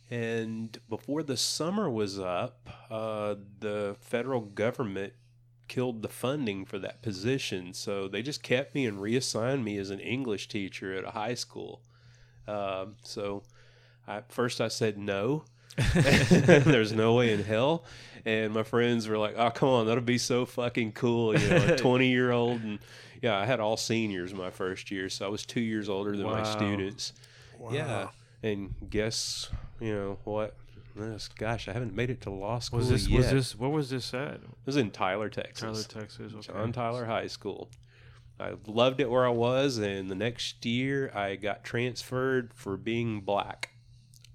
[0.09, 5.13] And before the summer was up, uh, the federal government
[5.69, 7.73] killed the funding for that position.
[7.73, 11.35] So they just kept me and reassigned me as an English teacher at a high
[11.35, 11.81] school.
[12.47, 13.43] Um, so
[14.07, 15.45] I, first I said no.
[15.93, 17.85] There's no way in hell.
[18.25, 21.63] And my friends were like, "Oh, come on, that'll be so fucking cool!" You know,
[21.73, 22.79] a 20 year old, and
[23.21, 26.25] yeah, I had all seniors my first year, so I was two years older than
[26.25, 26.43] my Wow.
[26.43, 27.13] students.
[27.71, 28.09] Yeah,
[28.43, 30.53] and guess you know what?
[30.99, 33.17] This, gosh, I haven't made it to law school Was this yet.
[33.17, 34.35] was this what was this at?
[34.35, 35.85] It was in Tyler, Texas.
[35.87, 36.33] Tyler, Texas.
[36.33, 36.53] Okay.
[36.53, 37.69] John Tyler High School.
[38.39, 43.21] I loved it where I was, and the next year I got transferred for being
[43.21, 43.69] black.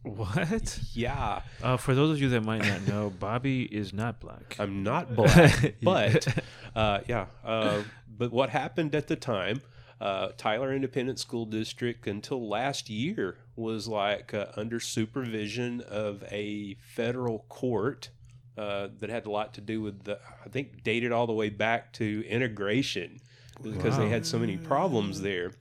[0.02, 0.78] What?
[0.92, 4.56] Yeah, Uh, for those of you that might not know, Bobby is not black.
[4.58, 6.28] I'm not black, but
[6.76, 7.26] uh, yeah.
[7.42, 7.82] Uh,
[8.16, 9.62] but what happened at the time?
[10.00, 16.76] Uh, Tyler Independent School District until last year was like uh, under supervision of a
[16.80, 18.10] federal court
[18.58, 20.18] uh, that had a lot to do with the.
[20.44, 23.20] I think dated all the way back to integration
[23.62, 25.52] because they had so many problems there.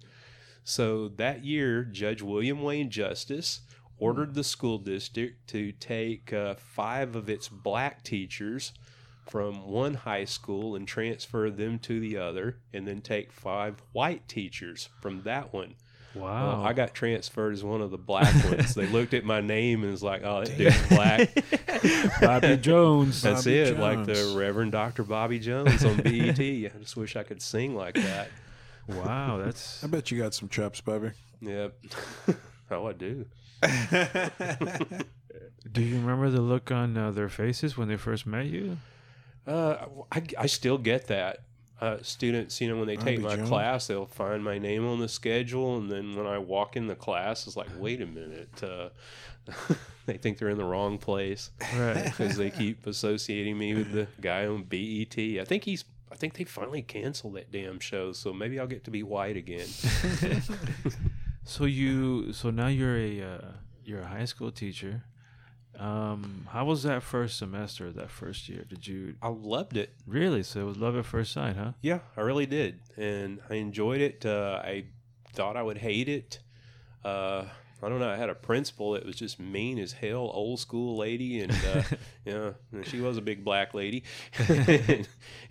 [0.63, 3.61] So that year, Judge William Wayne Justice
[3.97, 8.73] ordered the school district to take uh, five of its black teachers
[9.25, 14.27] from one high school and transfer them to the other, and then take five white
[14.27, 15.75] teachers from that one.
[16.15, 16.49] wow.
[16.49, 18.75] Well, I got transferred as one of the black ones.
[18.75, 23.21] They looked at my name and was like, "Oh, that dude's black." Bobby Jones.
[23.21, 25.03] That's Bobby it, like the Reverend Dr.
[25.03, 26.39] Bobby Jones on BET.
[26.39, 28.29] I just wish I could sing like that.
[28.87, 31.11] Wow, that's I bet you got some chops, Bobby.
[31.41, 31.73] Yep.
[32.71, 33.25] oh, I do.
[35.71, 38.77] Do you remember the look on uh, their faces when they first met you?
[39.47, 41.39] Uh, I, I still get that.
[41.81, 43.49] Uh, students, you know, when they take my Jones?
[43.49, 46.95] class, they'll find my name on the schedule, and then when I walk in the
[46.95, 48.63] class, it's like, wait a minute.
[48.63, 48.89] Uh,
[50.05, 52.03] they think they're in the wrong place Right.
[52.05, 55.17] because they keep associating me with the guy on BET.
[55.17, 55.83] I think he's.
[56.09, 59.35] I think they finally canceled that damn show, so maybe I'll get to be white
[59.35, 59.67] again.
[61.43, 63.47] so you, so now you're a uh,
[63.83, 65.03] you're a high school teacher.
[65.79, 67.91] Um, how was that first semester?
[67.91, 68.63] That first year?
[68.67, 69.93] Did you I loved it.
[70.05, 70.43] really?
[70.43, 71.71] So it was love at first sight, huh?
[71.81, 74.25] Yeah, I really did, and I enjoyed it.
[74.25, 74.85] Uh, I
[75.33, 76.39] thought I would hate it.
[77.03, 77.45] Uh,
[77.81, 78.09] I don't know.
[78.09, 81.83] I had a principal that was just mean as hell, old school lady, and uh,
[82.25, 84.03] yeah, and she was a big black lady,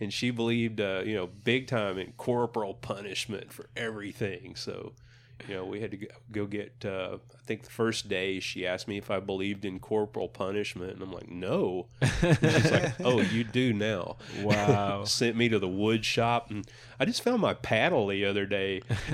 [0.00, 4.56] and she believed, uh, you know, big time in corporal punishment for everything.
[4.56, 4.94] So,
[5.48, 6.84] you know, we had to go- go get.
[6.84, 10.92] Uh, I think the first day she asked me if I believed in corporal punishment,
[10.92, 11.86] and I'm like, no.
[12.00, 15.04] And she's like, oh, you do now Wow.
[15.06, 16.66] sent me to the wood shop and
[17.00, 18.82] I just found my paddle the other day.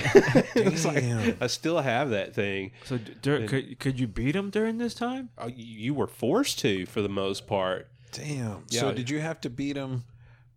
[0.55, 1.37] it's like Damn.
[1.41, 2.73] I still have that thing.
[2.85, 5.31] So d- dur- could could you beat him during this time?
[5.39, 7.89] Uh, You were forced to for the most part.
[8.13, 8.65] Damn.
[8.69, 8.81] Yeah.
[8.81, 10.05] So did you have to beat him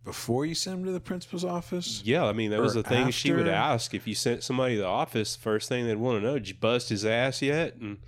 [0.04, 2.02] before you sent him to the principal's office?
[2.04, 4.80] Yeah, I mean that was the thing she would ask if you sent somebody to
[4.82, 5.36] the office.
[5.36, 7.76] First thing they'd want to know: Did you bust his ass yet?
[7.76, 7.98] And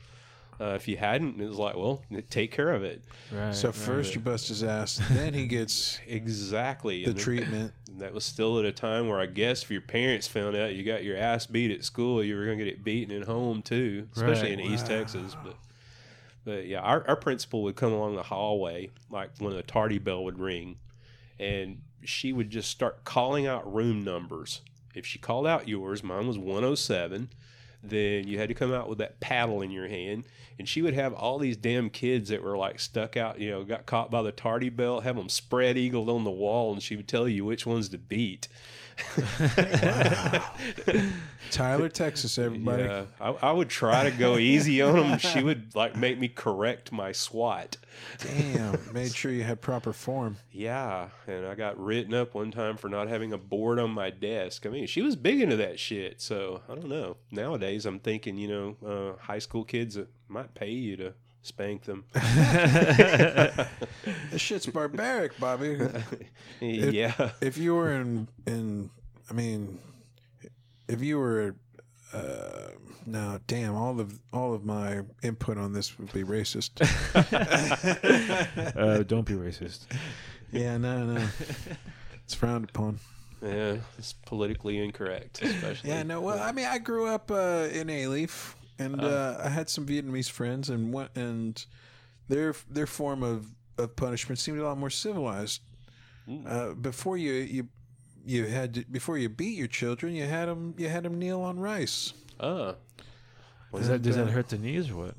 [0.60, 3.02] uh, if you hadn't, it was like, well, take care of it.
[3.32, 3.52] Right.
[3.52, 3.74] So right.
[3.74, 7.02] first you bust his ass, then he gets Exactly.
[7.04, 7.72] the And treatment.
[7.98, 10.84] that was still at a time where I guess if your parents found out you
[10.84, 13.62] got your ass beat at school, you were going to get it beaten at home
[13.62, 14.60] too, especially Right.
[14.60, 15.36] in East Texas.
[15.44, 15.56] But,
[16.44, 20.22] but yeah, our, our principal would come along the hallway like when the tardy bell
[20.24, 20.76] would ring,
[21.38, 24.60] and she would just start calling out room numbers.
[24.94, 27.30] If she called out yours, mine was 107.
[27.82, 30.24] Then you had to come out with that paddle in your hand,
[30.58, 33.62] and she would have all these damn kids that were like stuck out, you know,
[33.62, 36.96] got caught by the tardy belt, have them spread eagled on the wall, and she
[36.96, 38.48] would tell you which ones to beat.
[41.50, 42.84] Tyler, Texas, everybody.
[42.84, 45.18] Yeah, I, I would try to go easy on them.
[45.18, 47.76] She would like make me correct my SWAT.
[48.18, 48.78] Damn.
[48.92, 50.36] Made sure you had proper form.
[50.50, 54.10] Yeah, and I got written up one time for not having a board on my
[54.10, 54.66] desk.
[54.66, 56.20] I mean, she was big into that shit.
[56.20, 57.16] So I don't know.
[57.30, 62.04] Nowadays, I'm thinking, you know, uh, high school kids might pay you to spank them.
[64.30, 65.78] This shit's barbaric, Bobby.
[66.60, 68.90] yeah, if you were in in
[69.30, 69.78] I mean
[70.88, 71.54] if you were
[72.12, 72.70] uh
[73.06, 76.80] no damn all of all of my input on this would be racist.
[78.76, 79.86] uh, don't be racist.
[80.50, 81.26] yeah, no, no.
[82.24, 82.98] It's frowned upon.
[83.42, 85.90] yeah, it's politically incorrect, especially.
[85.90, 86.20] Yeah, no.
[86.20, 90.30] Well, I mean, I grew up uh, in Alief, and uh, I had some Vietnamese
[90.30, 91.64] friends, and what and
[92.28, 93.46] their their form of,
[93.78, 95.60] of punishment seemed a lot more civilized.
[96.46, 97.68] Uh, before you you
[98.24, 101.40] you had to, before you beat your children, you had them you had them kneel
[101.42, 102.14] on rice.
[102.40, 102.72] Uh,
[103.72, 105.14] Does that does And, that uh, hurt the knees or what?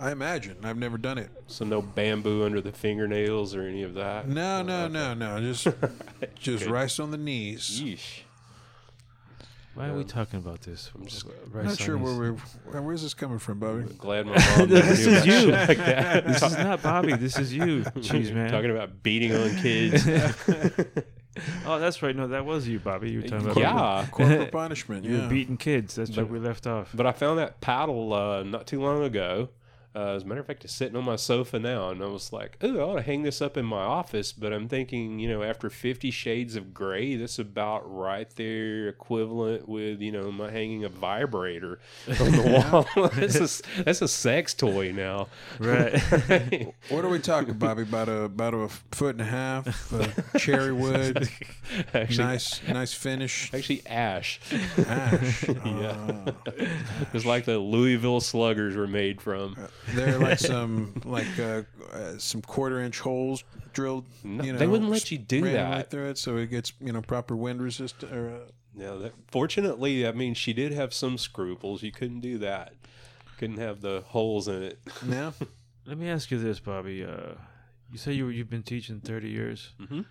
[0.00, 0.58] I imagine.
[0.62, 1.28] I've never done it.
[1.48, 4.28] so no bamboo under the fingernails or any of that.
[4.28, 5.40] No, no, no, no.
[5.40, 5.64] Just
[6.38, 6.70] just Good.
[6.72, 7.80] rice on the knees.
[7.82, 8.20] Yeesh.
[9.78, 10.90] Why are we talking about this?
[10.92, 12.32] I'm just I'm not sure where we're.
[12.32, 13.84] where- Where's this coming from, Bobby?
[13.96, 15.52] Glad my mom This is you.
[15.52, 16.26] like that.
[16.26, 17.14] This is not Bobby.
[17.14, 17.82] This is you.
[17.96, 18.50] Jeez, man.
[18.50, 20.04] Talking about beating on kids.
[21.64, 22.16] oh, that's right.
[22.16, 23.10] No, that was you, Bobby.
[23.10, 24.06] You were talking about yeah.
[24.10, 25.04] Corporal punishment.
[25.04, 25.22] You Yeah.
[25.22, 25.94] were beating kids.
[25.94, 26.90] That's where we left off.
[26.92, 29.50] But I found that paddle uh, not too long ago.
[29.94, 32.32] Uh, as a matter of fact, it's sitting on my sofa now, and I was
[32.32, 35.28] like, "Ooh, I ought to hang this up in my office." But I'm thinking, you
[35.28, 40.50] know, after Fifty Shades of Grey, that's about right there, equivalent with you know my
[40.50, 43.08] hanging a vibrator on the wall.
[43.14, 45.94] that's a that's a sex toy now, Right.
[46.90, 47.82] What are we talking, Bobby?
[47.82, 51.28] About a about a foot and a half, uh, cherry wood,
[51.94, 53.52] actually, nice nice finish.
[53.54, 54.40] actually, ash.
[54.86, 55.48] Ash.
[55.48, 56.24] Yeah.
[56.26, 56.32] Ah.
[57.12, 59.56] It's like the Louisville Sluggers were made from.
[59.94, 61.62] They're like some like uh,
[61.92, 64.04] uh, some quarter inch holes drilled.
[64.24, 65.70] No, you know, they wouldn't let you do that.
[65.70, 68.12] right through it, so it gets you know proper wind resistant.
[68.12, 68.38] Or uh,
[68.76, 71.82] Yeah, that, fortunately, I mean, she did have some scruples.
[71.82, 72.74] You couldn't do that.
[73.38, 74.78] Couldn't have the holes in it.
[75.06, 75.32] no,
[75.86, 77.04] Let me ask you this, Bobby.
[77.04, 77.34] Uh,
[77.90, 79.72] you say you were, you've been teaching thirty years.
[79.80, 80.04] Mhm.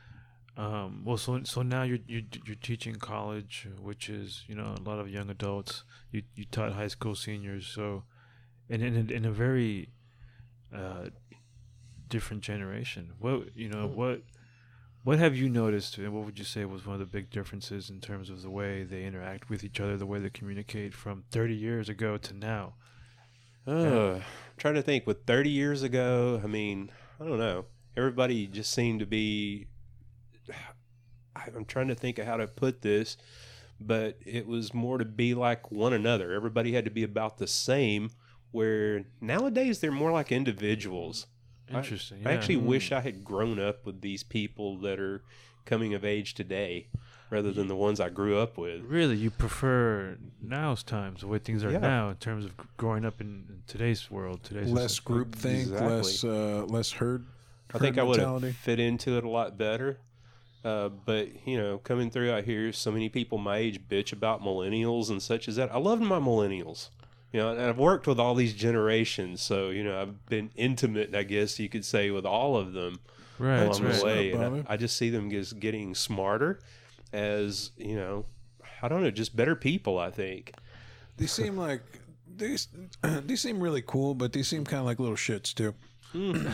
[0.57, 4.81] Um, well, so so now you're, you're you're teaching college, which is you know a
[4.89, 5.83] lot of young adults.
[6.11, 8.03] You you taught high school seniors, so
[8.69, 9.89] and in a, in a very
[10.75, 11.05] uh,
[12.09, 13.13] different generation.
[13.19, 14.21] What you know what
[15.03, 17.89] What have you noticed, and what would you say was one of the big differences
[17.89, 21.23] in terms of the way they interact with each other, the way they communicate from
[21.31, 22.73] 30 years ago to now?
[23.65, 24.23] Uh, I'm
[24.57, 25.07] trying to think.
[25.07, 26.91] With 30 years ago, I mean,
[27.21, 27.65] I don't know.
[27.95, 29.67] Everybody just seemed to be.
[31.35, 33.15] I'm trying to think of how to put this,
[33.79, 36.33] but it was more to be like one another.
[36.33, 38.09] Everybody had to be about the same.
[38.51, 41.27] Where nowadays they're more like individuals.
[41.69, 42.25] Interesting.
[42.25, 42.37] I yeah.
[42.37, 45.21] actually wish I had grown up with these people that are
[45.65, 46.87] coming of age today,
[47.29, 48.81] rather than the ones I grew up with.
[48.85, 51.79] Really, you prefer now's times, the way things are Yeah.
[51.79, 55.05] now in terms of growing up in, in today's world, today's less society.
[55.13, 55.89] group think, Exactly.
[55.97, 57.25] less uh, less herd.
[57.73, 58.47] I think herd I would mentality.
[58.47, 59.99] have fit into it a lot better.
[60.63, 64.41] Uh, but you know, coming through, I hear so many people my age bitch about
[64.41, 65.69] millennials and such as that.
[65.73, 66.89] I love my millennials.
[67.37, 71.13] You know, and I've worked with all these generations, so you know, I've been intimate,
[71.13, 72.99] I guess you could say, with all of them
[73.37, 73.93] Right, along right.
[73.93, 74.31] the way.
[74.31, 76.59] And I, I just see them just getting smarter,
[77.13, 78.25] as you know,
[78.81, 79.99] I don't know, just better people.
[79.99, 80.55] I think.
[81.17, 81.83] They seem like
[82.35, 82.57] they
[83.03, 85.75] they seem really cool, but they seem kind of like little shits too.
[86.13, 86.47] Hmm.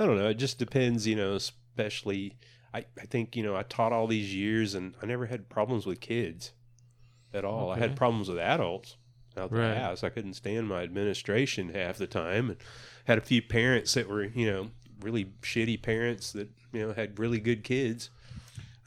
[0.00, 0.30] I don't know.
[0.30, 2.34] It just depends, you know, especially
[2.74, 5.86] I, I think, you know, I taught all these years and I never had problems
[5.86, 6.50] with kids
[7.32, 7.70] at all.
[7.70, 8.96] I had problems with adults
[9.36, 9.76] out the Right.
[9.76, 10.04] ass.
[10.04, 12.58] I couldn't stand my administration half the time and
[13.04, 14.70] had a few parents that were, you know,
[15.00, 18.10] really shitty parents that, you know, had really good kids.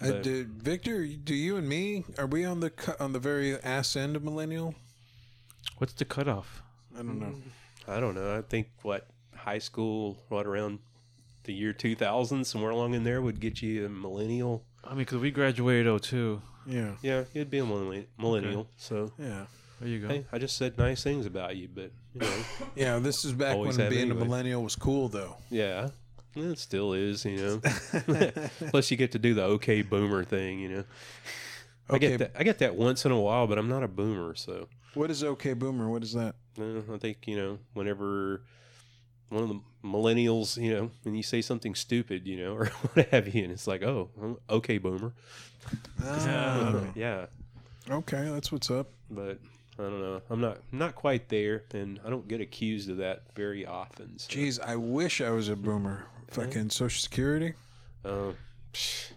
[0.02, 3.20] Uh, But- do, Victor, do you and me are we on the cu- on the
[3.20, 4.76] very ass end of millennial?
[5.78, 6.62] What's the cutoff?
[6.96, 7.36] I don't know.
[7.88, 8.38] I don't know.
[8.38, 10.80] I think what high school, what around
[11.44, 14.64] the year 2000, somewhere along in there would get you a millennial.
[14.84, 16.42] I mean, because we graduated 02.
[16.66, 18.70] Yeah, Yeah, you'd be a millenni- millennial.
[18.78, 19.46] So yeah,
[19.80, 20.08] There you go.
[20.08, 22.34] Hey, I just said nice things about you, but you know,
[22.76, 23.00] yeah.
[23.00, 24.22] This is back Always when have being anyway.
[24.22, 25.36] a millennial was cool, though.
[25.50, 25.90] yeah,
[26.36, 27.24] it still is.
[27.26, 27.62] You know,
[28.70, 30.60] plus you get to do the okay boomer thing.
[30.60, 30.84] You know,
[31.90, 32.10] I Okay.
[32.10, 32.32] get that.
[32.40, 35.24] I get that once in a while, but I'm not a boomer, so What is
[35.24, 35.90] okay boomer?
[35.90, 36.36] What is that?
[36.60, 38.42] uh, I think you know whenever
[39.30, 43.10] one of the millennials, you know, when you say something stupid, you know, or what
[43.10, 45.14] have you, and it's like, oh, I'm okay boomer,
[46.04, 47.26] Ah, yeah,
[47.92, 48.88] okay, that's what's up.
[49.12, 49.38] but.
[49.80, 50.22] I don't know.
[50.30, 54.18] I'm not not quite there, and I don't get accused of that very often.
[54.18, 54.30] So.
[54.30, 56.06] Jeez, I wish I was a boomer.
[56.32, 57.54] Fucking Social Security.
[58.04, 58.32] Uh,
[58.74, 59.12] psh,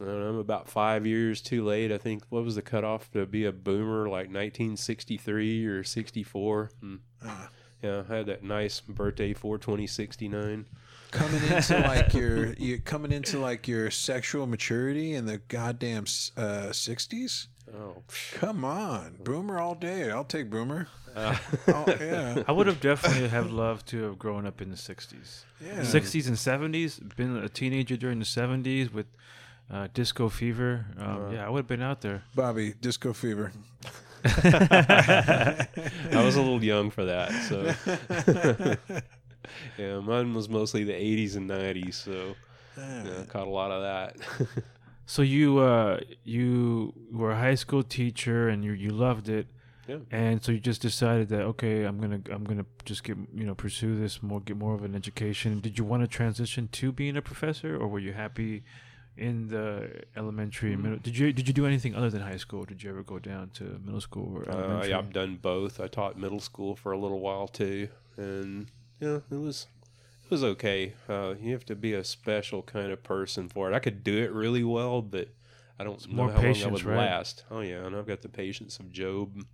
[0.00, 1.92] I don't know, I'm about five years too late.
[1.92, 6.70] I think what was the cutoff to be a boomer, like 1963 or 64?
[6.80, 6.96] Hmm.
[7.24, 7.50] Ah.
[7.82, 10.66] Yeah, I had that nice birthday for 2069.
[11.10, 16.04] coming into like your you coming into like your sexual maturity in the goddamn
[16.36, 18.02] uh, 60s Oh,
[18.34, 21.36] come on boomer all day i'll take boomer Uh,
[21.68, 25.44] oh, yeah I would have definitely have loved to have grown up in the 60s.
[25.60, 29.06] yeah 60s and 70s, been a teenager during the 70s with
[29.70, 30.86] uh, disco fever.
[30.98, 31.30] Um, Uh.
[31.32, 32.22] yeah, I would have been out there.
[32.34, 33.52] bobby disco fever
[34.24, 35.66] I
[36.24, 37.74] was a little young for that, so
[39.78, 42.34] yeah, mine was mostly the 80s and 90s, so
[42.76, 44.16] yeah, I caught a lot of that.
[45.12, 49.46] So you uh, you were a high school teacher and you you loved it.
[49.86, 49.98] Yeah.
[50.10, 53.54] And so you just decided that okay, I'm gonna I'm gonna just get you know
[53.54, 55.60] pursue this more, get more of an education.
[55.60, 58.62] Did you want to transition to being a professor, or were you happy
[59.18, 60.98] in the elementary and middle?
[60.98, 62.64] Did you did you do anything other than high school?
[62.64, 64.90] Did you ever go down to middle school or Uh, elementary?
[64.92, 65.78] yeah, I've done both.
[65.78, 68.66] I taught middle school for a little while too, and
[68.98, 69.66] yeah, it was
[70.32, 70.94] was okay.
[71.08, 73.74] Uh, you have to be a special kind of person for it.
[73.74, 75.28] I could do it really well, but
[75.78, 76.96] I don't know more how long patience, I would right?
[76.96, 77.44] last.
[77.50, 79.44] Oh yeah, and I've got the patience of Job.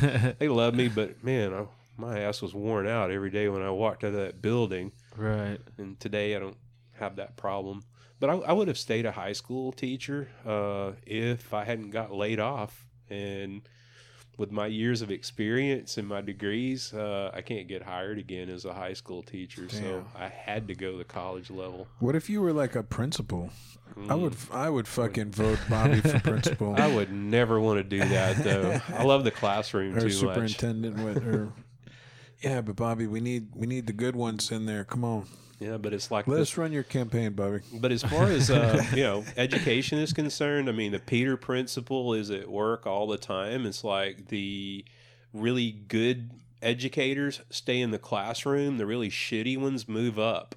[0.38, 1.64] they love me, but man, I,
[1.96, 4.92] my ass was worn out every day when I walked out of that building.
[5.16, 5.58] right.
[5.76, 6.56] And today I don't
[6.92, 7.82] have that problem.
[8.20, 12.12] But I, I would have stayed a high school teacher uh, if I hadn't got
[12.12, 12.86] laid off.
[13.10, 13.62] And
[14.38, 18.64] with my years of experience and my degrees, uh, I can't get hired again as
[18.64, 19.68] a high school teacher.
[19.68, 21.86] So I had to go the college level.
[21.98, 23.50] what if you were like a principal
[24.08, 24.54] i would Mm.
[24.54, 28.80] i would fucking vote bobby for principal I would never want to do that though.
[28.96, 30.12] I love the classroom or too much.
[30.14, 31.52] superintendent with or
[32.42, 35.26] yeah but bobby we need we need the good ones in there come on
[35.60, 38.50] Yeah, but it's like let the- us run your campaign bobby But as far as
[38.50, 43.06] uh, you know, education is concerned, I mean, the Peter principle is at work all
[43.08, 43.66] the time.
[43.66, 44.84] It's like the
[45.32, 46.30] really good
[46.62, 50.54] educators stay in the classroom; the really shitty ones move up.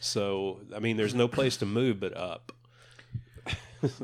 [0.00, 2.52] So, I mean, there's no place to move but up.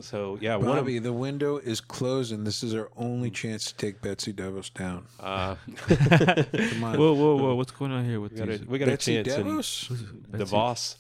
[0.01, 3.66] So, yeah, one of bobby the window is closed and this is our only chance
[3.66, 5.55] to take betsy devos down uh,
[5.89, 7.55] come on Whoa, whoa, whoa!
[7.55, 8.66] What's going on here with we got a, these?
[8.66, 9.89] we got a betsy chance in devos
[10.31, 10.97] Betsy- DeVos.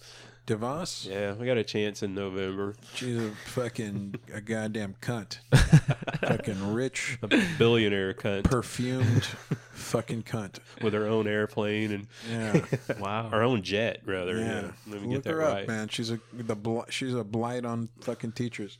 [0.50, 1.08] DeVos.
[1.08, 2.74] Yeah, we got a chance in November.
[2.94, 5.38] She's a fucking a goddamn cunt.
[6.26, 9.24] fucking rich, A billionaire cunt perfumed,
[9.72, 10.58] fucking cunt.
[10.82, 12.64] with her own airplane and Yeah,
[12.98, 13.28] Wow.
[13.28, 14.38] Her own jet, rather.
[14.38, 14.62] Yeah.
[14.62, 14.70] yeah.
[14.88, 15.62] Let me get that her right.
[15.62, 15.86] up, man.
[15.88, 18.78] She's a the bl- she's a blight on fucking teachers.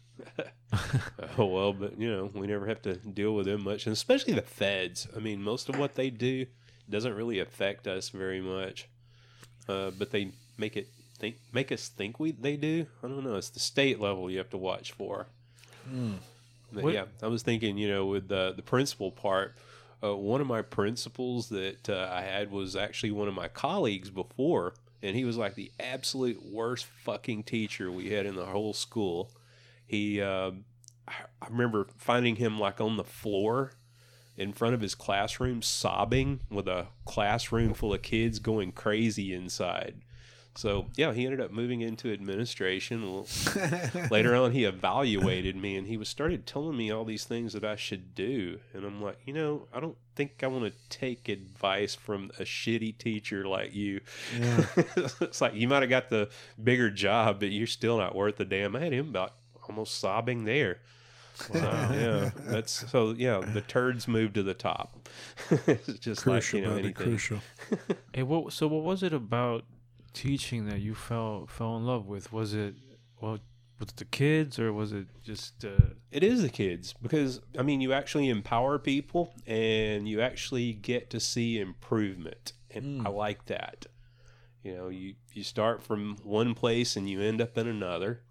[1.38, 4.34] Oh well, but you know, we never have to deal with them much, and especially
[4.34, 5.06] the feds.
[5.16, 6.46] I mean, most of what they do
[6.88, 8.88] doesn't really affect us very much,
[9.68, 10.88] uh, but they make it
[11.20, 12.86] think make us think we they do.
[13.02, 13.36] I don't know.
[13.36, 15.26] It's the state level you have to watch for.
[16.72, 19.56] But What- yeah, I was thinking, you know, with the the principal part,
[20.02, 24.10] uh, one of my principals that uh, I had was actually one of my colleagues
[24.10, 28.72] before, and he was like the absolute worst fucking teacher we had in the whole
[28.72, 29.30] school.
[29.86, 30.52] He, uh,
[31.08, 33.72] I remember finding him like on the floor
[34.36, 39.96] in front of his classroom, sobbing with a classroom full of kids going crazy inside.
[40.57, 43.24] So yeah, he ended up moving into administration.
[44.11, 47.64] Later on, he evaluated me and he was started telling me all these things that
[47.64, 51.28] I should do, and I'm like, you know, I don't think I want to take
[51.28, 54.01] advice from a shitty teacher like you.
[54.38, 54.66] Yeah.
[55.20, 56.28] it's like you might have got the
[56.62, 58.74] bigger job, but you're still not worth the damn.
[58.74, 59.34] I had him about
[59.68, 60.78] almost sobbing there.
[61.55, 61.92] Wow.
[61.94, 63.14] yeah, that's so.
[63.16, 65.09] Yeah, the turds moved to the top.
[65.66, 67.07] it's just crucial, like you know buddy, anything.
[67.07, 67.38] crucial.
[68.12, 68.53] Hey, what?
[68.53, 69.64] So, what was it about
[70.12, 72.32] teaching that you fell fell in love with?
[72.32, 72.74] Was it
[73.20, 73.38] well,
[73.78, 75.64] was it the kids, or was it just?
[75.64, 80.72] Uh, It is the kids because I mean you actually empower people and you actually
[80.72, 83.86] get to see improvement, and I like that.
[84.62, 88.22] You know, you you start from one place and you end up in another,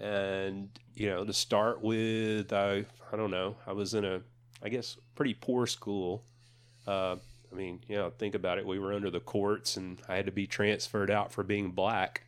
[0.00, 4.20] and you know to start with, I I don't know, I was in a
[4.62, 6.24] I guess pretty poor school.
[6.86, 7.16] Uh,
[7.52, 8.66] I mean, you know, think about it.
[8.66, 12.22] We were under the courts, and I had to be transferred out for being black.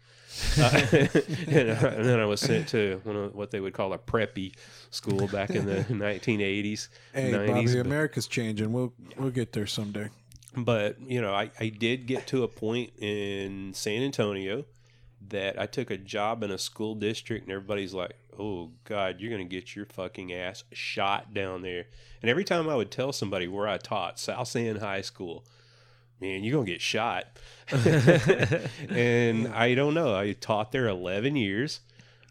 [0.58, 3.92] Uh, and, uh, and then I was sent to one of what they would call
[3.94, 4.54] a preppy
[4.90, 7.46] school back in the 1980s, Hey, 90s.
[7.48, 8.72] Bobby, but- America's changing.
[8.72, 10.08] We'll we'll get there someday.
[10.56, 14.64] but you know I, I did get to a point in san antonio
[15.28, 19.30] that i took a job in a school district and everybody's like oh god you're
[19.30, 21.86] gonna get your fucking ass shot down there
[22.22, 25.44] and every time i would tell somebody where i taught south san high school
[26.20, 27.26] man you're gonna get shot
[28.88, 31.80] and i don't know i taught there 11 years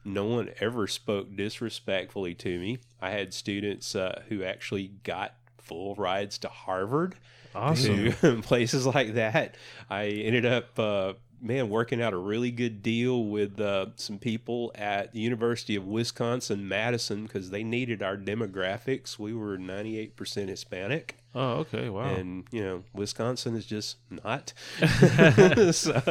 [0.06, 5.96] no one ever spoke disrespectfully to me i had students uh, who actually got full
[5.96, 7.16] rides to harvard
[7.58, 8.14] awesome.
[8.14, 9.56] to places like that.
[9.90, 14.72] I ended up, uh, man, working out a really good deal with uh, some people
[14.76, 19.20] at the University of Wisconsin Madison because they needed our demographics.
[19.20, 21.18] We were 98% Hispanic.
[21.36, 21.90] Oh, okay.
[21.90, 22.16] Wow.
[22.16, 24.54] And you know, Wisconsin is just not.
[25.72, 26.02] so,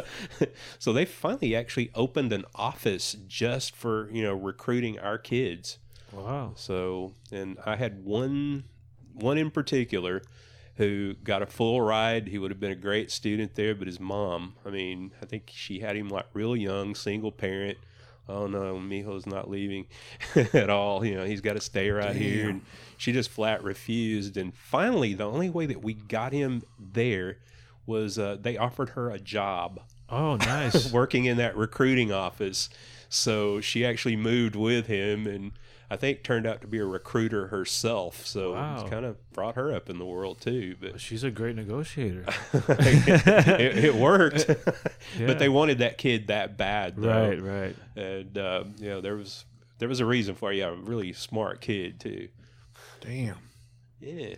[0.78, 5.78] so they finally actually opened an office just for you know recruiting our kids.
[6.12, 6.52] wow.
[6.54, 8.64] So, and I had one
[9.14, 10.22] one in particular
[10.76, 12.28] who got a full ride.
[12.28, 15.50] He would have been a great student there, but his mom, I mean, I think
[15.54, 17.78] she had him like real young, single parent.
[18.28, 19.86] Oh no, Mijo's not leaving
[20.52, 21.04] at all.
[21.04, 22.48] You know, he's got to stay right here.
[22.48, 22.62] And
[22.96, 24.36] she just flat refused.
[24.36, 27.38] And finally, the only way that we got him there
[27.86, 30.92] was uh, they offered her a job Oh, nice.
[30.92, 32.68] working in that recruiting office.
[33.08, 35.52] So she actually moved with him and
[35.88, 38.26] I think turned out to be a recruiter herself.
[38.26, 38.80] So Wow.
[38.80, 40.74] it's kind of brought her up in the world too.
[40.80, 42.24] But She's a great negotiator.
[42.52, 44.46] it, it worked.
[44.48, 44.54] Yeah.
[45.26, 47.28] But they wanted that kid that bad, though.
[47.28, 47.42] right.
[47.42, 47.76] Right.
[47.96, 49.44] And uh, you know there was
[49.78, 50.56] there was a reason for it.
[50.56, 52.28] Yeah, a really smart kid too.
[53.00, 53.36] Damn.
[54.00, 54.34] Yeah.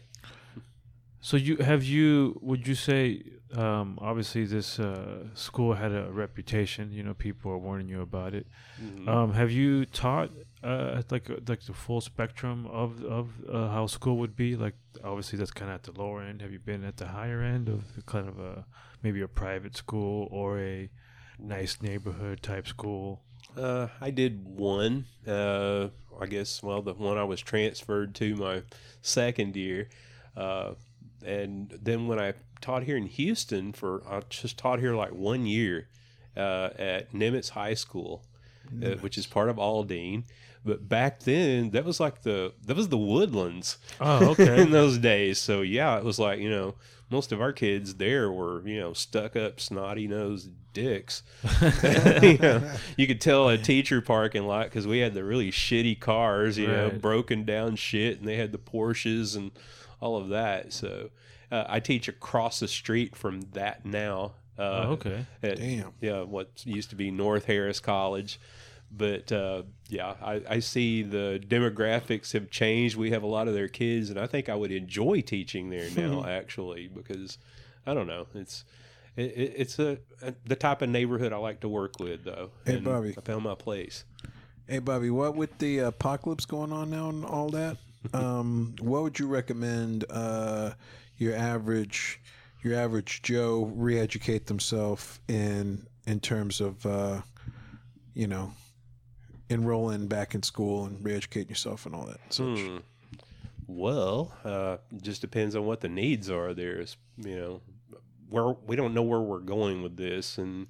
[1.20, 2.38] So you have you?
[2.42, 3.22] Would you say?
[3.56, 6.92] Um, obviously, this uh, school had a reputation.
[6.92, 8.46] You know, people are warning you about it.
[8.80, 9.08] Mhm.
[9.08, 10.30] Um, have you taught
[10.62, 14.54] uh, like like the full spectrum of of uh, how school would be?
[14.56, 16.42] Like, obviously, that's kind of at the lower end.
[16.42, 18.66] Have you been at the higher end of kind of a
[19.02, 20.90] maybe a private school or a
[21.38, 23.22] nice neighborhood type school?
[23.56, 25.06] Uh, I did one.
[25.26, 25.88] Uh,
[26.20, 28.62] I guess well, the one I was transferred to my
[29.00, 29.88] second year,
[30.36, 30.74] uh,
[31.24, 35.46] and then when I taught here in Houston for I just taught here like one
[35.46, 35.88] year
[36.36, 38.22] uh, at Nimitz High School,
[38.82, 40.24] uh, which is part of Aldine.
[40.64, 44.62] But back then, that was like the that was the Woodlands Oh, okay.
[44.62, 45.38] in those days.
[45.38, 46.74] So yeah, it was like you know
[47.10, 51.22] most of our kids there were you know stuck up snotty nosed dicks.
[52.22, 55.98] you, know, you could tell a teacher parking lot because we had the really shitty
[55.98, 59.50] cars, you know, broken down shit, and they had the Porsches and
[60.00, 60.72] all of that.
[60.72, 61.10] So
[61.50, 64.32] uh, I teach across the street from that now.
[64.58, 65.24] Uh, oh, okay.
[65.42, 65.92] at- Damn.
[66.00, 68.40] yeah, what used to be North Harris College.
[68.90, 72.96] But uh, yeah, I, I see the demographics have changed.
[72.96, 75.88] We have a lot of their kids, and I think I would enjoy teaching there
[75.94, 77.36] now, actually, because
[77.86, 78.64] I don't know, it's
[79.14, 82.50] it, it- it's a, a the type of neighborhood I like to work with, though.
[82.64, 83.14] Hey, and Bobby.
[83.16, 84.04] I found my place.
[84.66, 87.76] Hey, Bobby, what with the apocalypse going on now and all that?
[88.14, 90.70] Um, what would you recommend uh,
[91.18, 92.20] your average
[92.62, 97.20] your average Joe re-educate themselves in in terms of uh,
[98.14, 98.52] you know
[99.50, 102.20] enrolling back in school and re-educating yourself and all that?
[102.30, 102.58] Such?
[102.58, 102.78] Hmm.
[103.66, 106.54] Well, uh, just depends on what the needs are.
[106.54, 107.60] There's, you know,
[108.30, 110.66] where we don't know where we're going with this, and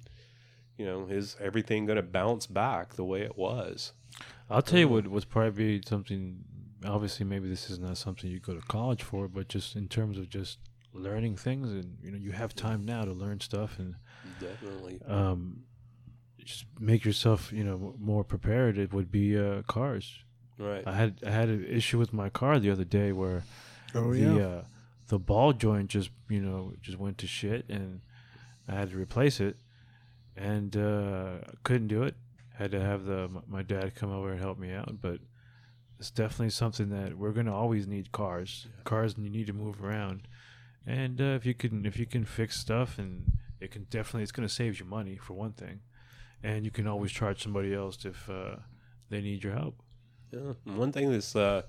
[0.77, 3.93] you know, is everything going to bounce back the way it was?
[4.49, 6.43] I'll tell you what would probably be something.
[6.85, 10.17] Obviously, maybe this is not something you go to college for, but just in terms
[10.17, 10.59] of just
[10.93, 13.95] learning things, and you know, you have time now to learn stuff, and
[14.39, 15.01] Definitely.
[15.07, 15.63] um,
[16.43, 18.77] just make yourself, you know, more prepared.
[18.77, 20.19] It would be uh, cars.
[20.57, 20.83] Right.
[20.87, 23.43] I had I had an issue with my car the other day where
[23.95, 24.45] Oh the yeah.
[24.45, 24.63] uh,
[25.07, 28.01] the ball joint just you know just went to shit and
[28.67, 29.55] I had to replace it
[30.35, 32.15] and uh, couldn't do it.
[32.55, 35.19] Had to have the my dad come over and help me out, but
[35.99, 38.67] it's definitely something that we're gonna always need cars.
[38.85, 40.27] Cars and you need to move around,
[40.87, 44.31] and uh, if you can if you can fix stuff and it can definitely it's
[44.31, 45.81] gonna save you money for one thing,
[46.41, 48.55] and you can always charge somebody else if uh,
[49.09, 49.81] they need your help.
[50.31, 50.53] Yeah.
[50.63, 51.63] One thing that's, uh,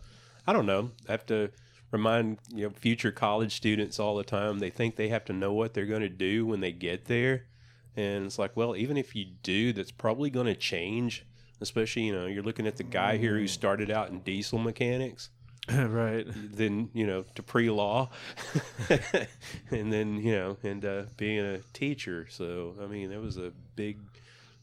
[0.46, 1.50] I don't know, I have to
[1.90, 4.58] remind you know future college students all the time.
[4.58, 7.46] They think they have to know what they're going to do when they get there,
[7.96, 11.26] and it's like, well, even if you do, that's probably going to change.
[11.60, 15.30] Especially, you know, you're looking at the guy here who started out in diesel mechanics.
[15.72, 16.26] right.
[16.56, 18.08] then you know to pre-law
[19.70, 23.52] and then you know and uh, being a teacher so i mean that was a
[23.76, 23.98] big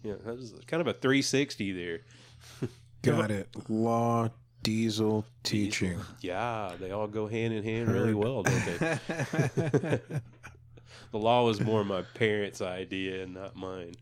[0.03, 1.99] you know that was kind of a 360 there
[3.03, 3.47] Got it.
[3.69, 4.29] Law,
[4.63, 5.99] diesel, teaching.
[6.19, 8.99] yeah they all go hand in hand really well don't they
[11.11, 13.93] the law was more my parents idea and not mine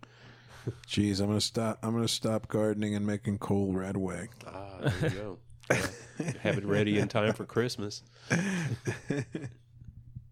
[0.87, 1.79] Jeez, I'm gonna stop.
[1.83, 4.29] I'm gonna stop gardening and making coal right away.
[4.47, 5.37] ah there you go
[6.41, 8.03] have it ready in time for christmas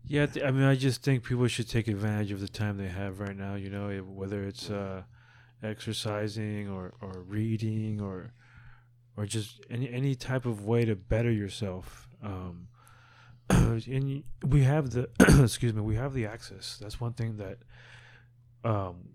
[0.06, 3.20] Yeah, I mean, I just think people should take advantage of the time they have
[3.20, 3.56] right now.
[3.56, 5.04] You know, whether it's uh,
[5.64, 8.34] exercising or, or reading or
[9.16, 12.08] or just any any type of way to better yourself.
[12.22, 12.68] Um,
[13.50, 15.10] and we have the
[15.42, 16.78] excuse me, we have the access.
[16.82, 17.60] That's one thing that
[18.70, 19.08] um,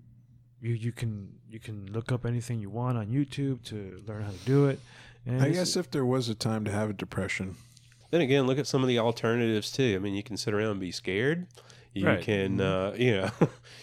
[0.60, 4.30] you you can you can look up anything you want on YouTube to learn how
[4.30, 4.80] to do it.
[5.26, 7.56] And I guess if there was a time to have a depression,
[8.10, 9.92] Then again, look at some of the alternatives too.
[9.94, 11.46] I mean, you can sit around and be scared.
[11.94, 12.22] You Right.
[12.22, 13.30] can, uh, you know,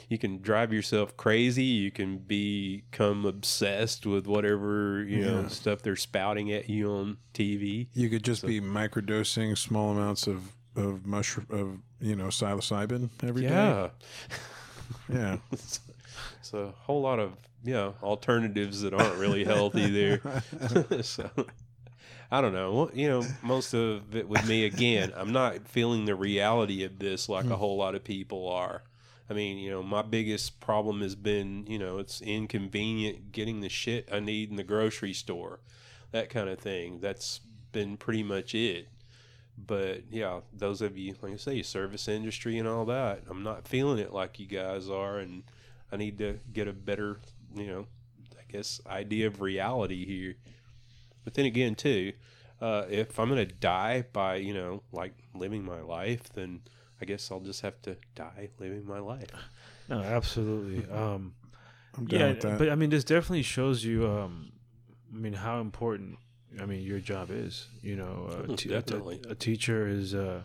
[0.09, 1.63] you can drive yourself crazy.
[1.63, 7.87] You can become obsessed with whatever you know stuff they're spouting at you on TV.
[7.93, 13.09] you could just So- be microdosing small amounts of of mushroom of you know psilocybin
[13.23, 13.49] every day.
[13.49, 13.89] yeah,
[15.11, 15.37] yeah.
[16.39, 20.21] it's a whole lot of you know alternatives that aren't really healthy there.
[21.01, 21.29] so
[22.31, 22.73] I don't know.
[22.73, 26.99] Well, you know, most of it with me again, I'm not feeling the reality of
[26.99, 27.57] this like a mm.
[27.57, 28.83] whole lot of people are.
[29.29, 33.69] I mean, you know, my biggest problem has been, you know, it's inconvenient getting the
[33.69, 35.59] shit I need in the grocery store,
[36.11, 36.99] that kind of thing.
[36.99, 37.41] That's
[37.71, 38.87] been pretty much it.
[39.57, 43.67] But yeah, those of you, like I say, service industry and all that, I'm not
[43.67, 45.43] feeling it like you guys are, and
[45.91, 47.19] I need to get a better,
[47.55, 47.87] you know,
[48.37, 50.35] I guess idea of reality here.
[51.23, 52.13] But then again, too,
[52.61, 56.61] uh, if I'm gonna die by you know like living my life, then
[57.01, 59.29] I guess I'll just have to die living my life.
[59.89, 60.85] no, absolutely.
[60.91, 61.33] Um,
[61.97, 62.57] I'm down yeah, with that.
[62.57, 64.05] but I mean, this definitely shows you.
[64.05, 64.51] Um,
[65.13, 66.17] I mean, how important.
[66.59, 67.67] I mean, your job is.
[67.81, 69.21] You know, uh, te- a- definitely.
[69.29, 70.13] A, teacher is.
[70.13, 70.41] Uh,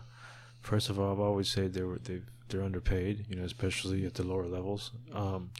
[0.61, 3.25] first of all, I've always said they were they they're underpaid.
[3.29, 4.91] You know, especially at the lower levels.
[5.13, 5.51] Um,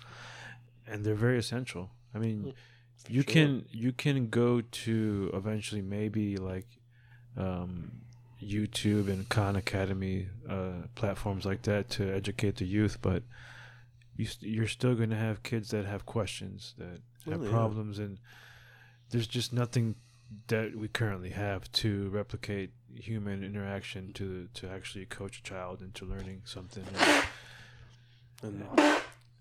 [0.87, 1.91] and they're very essential.
[2.13, 2.53] I mean,
[3.07, 3.33] you Mm, sure.
[3.33, 6.67] can you can go to eventually maybe like
[7.37, 7.91] um,
[8.41, 13.23] YouTube and Khan Academy uh, platforms like that to educate the youth, but
[14.17, 16.99] you st- you're still going to have kids that have questions that
[17.29, 17.49] have Oh, yeah.
[17.49, 18.17] problems, and
[19.11, 19.95] there's just nothing
[20.47, 26.05] that we currently have to replicate human interaction to to actually coach a child into
[26.05, 26.83] learning something.
[28.43, 28.65] And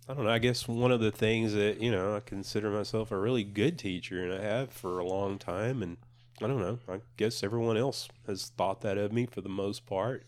[0.08, 0.30] I don't know.
[0.30, 3.78] I guess one of the things that you know I consider myself a really good
[3.78, 5.82] teacher, and I have for a long time.
[5.82, 5.96] And
[6.42, 6.78] I don't know.
[6.88, 10.24] I guess everyone else has thought that of me for the most part,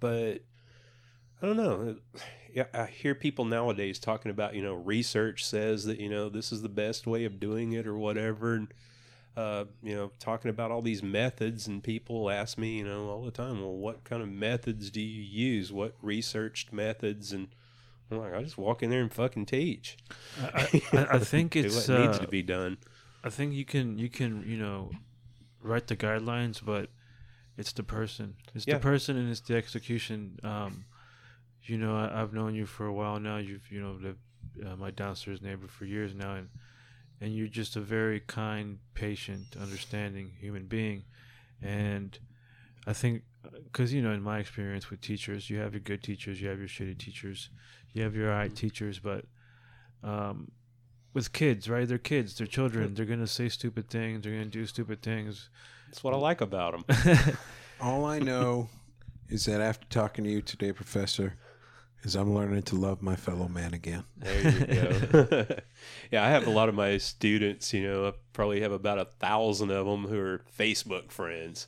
[0.00, 0.40] but
[1.40, 1.96] I I don't know.
[2.54, 6.52] Yeah, I hear people nowadays talking about you know research says that you know this
[6.52, 8.68] is the best way of doing it or whatever, and
[9.36, 13.24] uh, you know talking about all these methods, and people ask me you know all
[13.24, 15.72] the time, well, what kind of methods do you use?
[15.72, 17.32] What researched methods?
[17.32, 17.48] And
[18.10, 19.96] I'm like, I just walk in there and fucking teach.
[20.54, 22.78] I, I, I think it's what needs uh, to be done.
[23.24, 24.90] I think you can you can you know
[25.62, 26.90] write the guidelines, but
[27.56, 28.34] it's the person.
[28.54, 28.74] It's Yeah.
[28.74, 30.38] the person and it's the execution.
[30.42, 30.84] Um,
[31.62, 33.38] you know, I, I've known you for a while now.
[33.38, 34.18] You've you know lived
[34.64, 36.48] uh, my downstairs neighbor for years now, and
[37.24, 41.04] and you're just a very kind, patient, understanding human being,
[41.62, 42.18] and
[42.86, 43.22] I think
[43.64, 46.58] because you know in my experience with teachers, you have your good teachers, you have
[46.58, 47.48] your shitty teachers,
[47.94, 49.24] you have your alright teachers, but
[50.02, 50.50] um,
[51.14, 51.88] with kids, right?
[51.88, 52.92] They're kids, they're children.
[52.92, 54.22] They're gonna say stupid things.
[54.22, 55.48] They're gonna do stupid things.
[55.88, 57.38] That's what I like about them.
[57.80, 58.68] All I know
[59.30, 61.38] is that after talking to you today, Professor,
[62.04, 64.04] is I'm learning to love my fellow man again.
[64.18, 64.66] There you
[65.06, 65.46] go.
[66.10, 67.72] yeah, I have a lot of my students.
[67.72, 71.66] You know, I probably have about a thousand of them who are Facebook friends,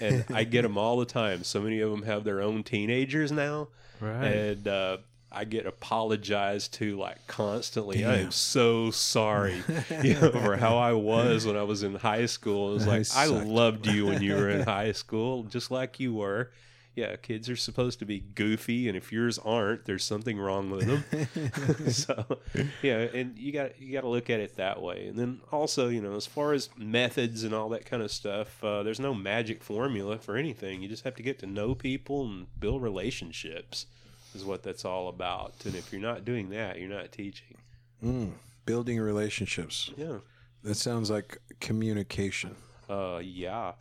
[0.00, 1.44] and I get them all the time.
[1.44, 3.68] So many of them have their own teenagers now,
[4.00, 4.24] right.
[4.24, 4.98] and uh,
[5.32, 8.04] I get apologized to like constantly.
[8.04, 9.62] I am so sorry,
[10.02, 12.72] you know, for how I was when I was in high school.
[12.72, 16.00] It was I like I loved you when you were in high school, just like
[16.00, 16.50] you were.
[16.96, 20.86] Yeah, kids are supposed to be goofy, and if yours aren't, there's something wrong with
[20.86, 21.88] them.
[21.90, 22.38] so,
[22.82, 25.06] yeah, and you got you got to look at it that way.
[25.06, 28.62] And then also, you know, as far as methods and all that kind of stuff,
[28.64, 30.82] uh, there's no magic formula for anything.
[30.82, 33.86] You just have to get to know people and build relationships.
[34.34, 35.54] Is what that's all about.
[35.64, 37.56] And if you're not doing that, you're not teaching.
[38.04, 38.32] Mm,
[38.64, 39.90] building relationships.
[39.96, 40.18] Yeah.
[40.62, 42.54] That sounds like communication.
[42.88, 43.72] Uh, yeah,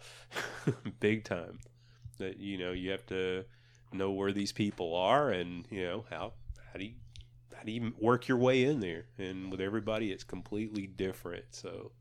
[0.99, 1.59] big time.
[2.19, 3.43] That you know you have to
[3.91, 6.33] know where these people are, and you know how
[6.71, 6.93] how do you
[7.55, 9.05] how do you work your way in there?
[9.17, 11.45] And with everybody, it's completely different.
[11.51, 11.91] So.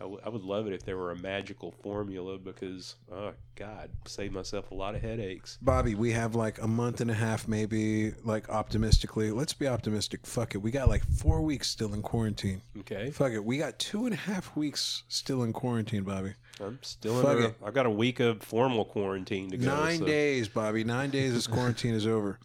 [0.00, 3.90] I, w- I would love it if there were a magical formula because, oh God,
[4.06, 5.56] save myself a lot of headaches.
[5.62, 9.30] Bobby, we have like a month and a half, maybe, like optimistically.
[9.30, 10.26] Let's be optimistic.
[10.26, 10.58] Fuck it.
[10.58, 12.62] We got like four weeks still in quarantine.
[12.80, 13.44] Okay, Fuck it.
[13.44, 16.34] We got two and a half weeks still in quarantine, Bobby.
[16.60, 17.44] I'm still Fuck under.
[17.48, 17.54] it.
[17.64, 19.66] I've got a week of formal quarantine to go.
[19.66, 20.82] Nine so- days, Bobby.
[20.84, 22.38] Nine days this quarantine is over.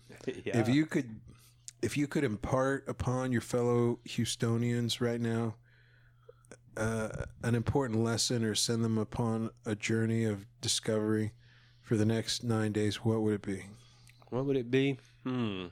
[0.46, 0.58] Yeah.
[0.60, 1.20] If you could
[1.82, 5.56] if you could impart upon your fellow Houstonians right now
[6.80, 11.34] uh, an important lesson or send them upon a journey of discovery
[11.82, 13.66] for the next nine days, what would it be?
[14.30, 14.98] What would it be?
[15.24, 15.66] Hmm.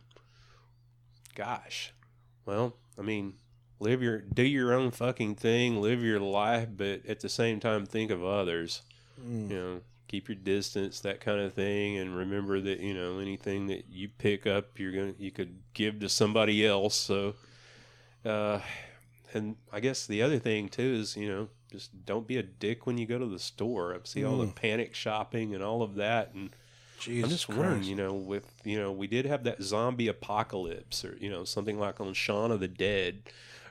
[1.35, 1.93] Gosh.
[2.45, 3.35] Well, I mean,
[3.79, 7.85] live your do your own fucking thing, live your life, but at the same time
[7.85, 8.81] think of others.
[9.21, 9.49] Mm.
[9.49, 13.67] You know, keep your distance, that kind of thing, and remember that you know anything
[13.67, 16.95] that you pick up, you're gonna you could give to somebody else.
[16.95, 17.35] So,
[18.25, 18.59] uh,
[19.37, 22.85] and I guess the other thing too is you know just don't be a dick
[22.87, 23.93] when you go to the store.
[23.93, 24.55] I see all the Mm.
[24.55, 26.49] panic shopping and all of that, and
[26.99, 31.03] Jesus I'm just wondering, you know, with you know, we did have that zombie apocalypse,
[31.05, 33.23] or you know, something like on Shaun of the Dead,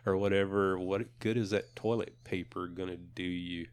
[0.04, 0.78] or whatever.
[0.78, 3.66] What good is that toilet paper gonna do you?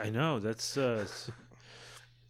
[0.00, 1.30] I know that's uh, s-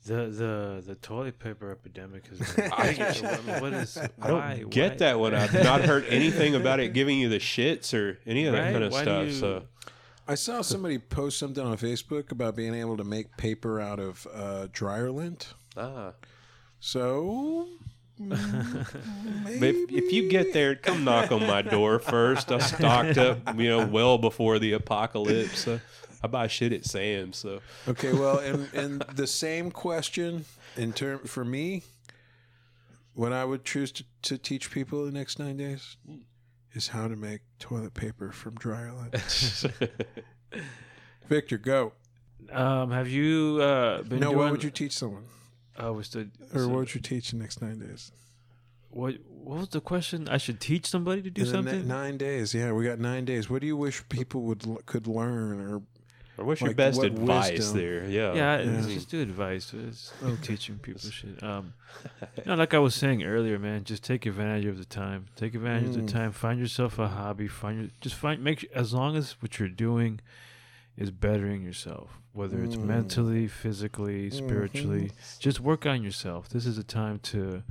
[0.08, 2.38] the the the toilet paper epidemic has.
[2.54, 3.96] Been, I- what is?
[4.20, 5.34] I don't get why- that one.
[5.34, 8.72] I've not heard anything about it giving you the shits or any of that Right?
[8.72, 9.26] kind of Why stuff.
[9.26, 9.62] you- So
[10.26, 14.26] I saw somebody post something on Facebook about being able to make paper out of
[14.34, 15.54] uh, dryer lint.
[15.76, 16.12] ah,
[16.80, 17.66] So,
[18.18, 18.38] but
[19.62, 22.52] if, if you get there, come knock on my door first.
[22.52, 25.66] I stocked up, you know, well before the apocalypse.
[26.22, 30.44] I buy shit at Sam's, so Okay, well, and and the same question
[30.76, 31.82] in term for me,
[33.14, 35.96] when I would choose to, to teach people the next nine days
[36.74, 39.14] is how to make toilet paper from dryer lint.
[41.28, 41.92] Victor, go.
[42.52, 44.38] Um, have you uh been No, doing?
[44.38, 45.24] what would you teach someone,
[45.76, 46.30] I was the.
[46.54, 48.12] or so- what would you teach the next nine days?
[48.90, 50.28] What What was the question?
[50.28, 51.88] I should teach somebody to do In the ne- something.
[51.88, 53.50] nine days, yeah, we got nine days.
[53.50, 55.82] What do you wish people would could learn, or
[56.38, 57.76] Or what's your Like, best what advice wisdom?
[57.78, 58.04] there?
[58.08, 58.32] Yeah.
[58.34, 59.74] yeah, I it's just do advice.
[59.74, 61.42] It's no teaching people shit.
[61.42, 61.74] Um,
[62.46, 65.26] no, like I was saying earlier, man, just take advantage of the time.
[65.34, 66.06] Take advantage of Mm.
[66.06, 66.30] the time.
[66.32, 67.48] Find yourself a hobby.
[67.48, 70.20] Find your, just find make as long as what you're doing
[70.96, 72.84] is bettering yourself, whether it's Mm.
[72.84, 75.10] mentally, physically, spiritually.
[75.40, 76.48] Just work on yourself.
[76.48, 77.62] This is a time to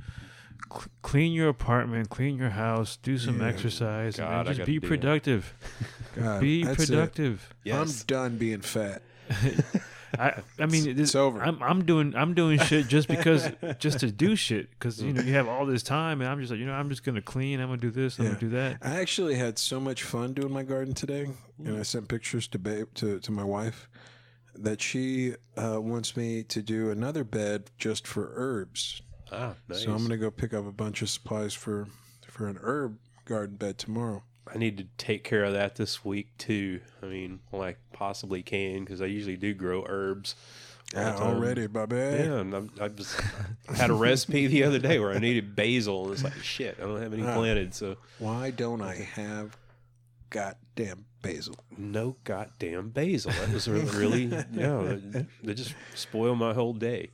[0.72, 3.46] cl- clean your apartment, clean your house, do some Yeah.
[3.46, 4.86] God, exercise, and then just gotta be do that.
[4.88, 5.54] productive.
[6.16, 6.86] God, be that's it.
[6.88, 7.54] productive.
[7.64, 8.00] yes.
[8.00, 9.02] I'm done being fat.
[10.18, 11.42] I I mean this, It's over.
[11.42, 15.20] I'm I'm doing I'm doing shit just because just to do shit because you know
[15.20, 17.60] you have all this time and I'm just like you know I'm just gonna clean
[17.60, 18.30] I'm gonna do this I'm Yeah.
[18.30, 18.78] gonna do that.
[18.80, 21.28] I actually had so much fun doing my garden today,
[21.62, 23.86] and I sent pictures to babe to, to my wife
[24.54, 29.02] that she uh, wants me to do another bed just for herbs.
[29.32, 29.84] Ah, nice.
[29.84, 31.86] So I'm gonna go pick up a bunch of supplies for
[32.28, 34.22] for an herb garden bed tomorrow.
[34.52, 36.80] I need to take care of that this week too.
[37.02, 40.34] I mean, well, I possibly can because I usually do grow herbs.
[40.94, 41.22] Yeah, time.
[41.36, 41.96] already, Bobby.
[41.96, 43.20] Yeah, and I'm, I just
[43.76, 46.78] had a recipe the other day where I needed basil, and it's like shit.
[46.78, 47.34] I don't have any Ah.
[47.34, 49.54] planted, so Why don't I have
[50.30, 51.56] goddamn basil?
[51.76, 53.32] no goddamn basil.
[53.32, 54.96] That was really, really yeah.
[55.42, 57.10] That just spoiled my whole day.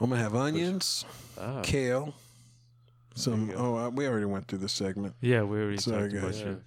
[0.00, 1.04] I'm gonna have onions,
[1.38, 2.14] Ah, kale,
[3.14, 3.50] some.
[3.50, 5.14] you Oh, uh, we already went through this segment.
[5.20, 6.38] Yeah, we already Sorry, talked about guys.
[6.40, 6.62] shit.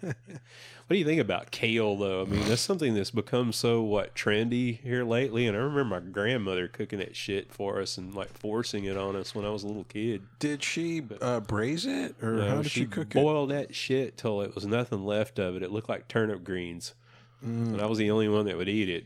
[0.00, 2.22] what do you think about kale, though?
[2.22, 5.46] I mean, that's something that's become so what trendy here lately.
[5.46, 9.16] And I remember my grandmother cooking that shit for us and like forcing it on
[9.16, 10.22] us when I was a little kid.
[10.40, 13.14] Did she uh, braise it, or No, how did she, cook it?
[13.14, 15.62] boiled that shit till it was nothing left of it.
[15.62, 16.94] It looked like turnip greens,
[17.42, 17.68] Mm.
[17.72, 19.04] and I was the only one that would eat it.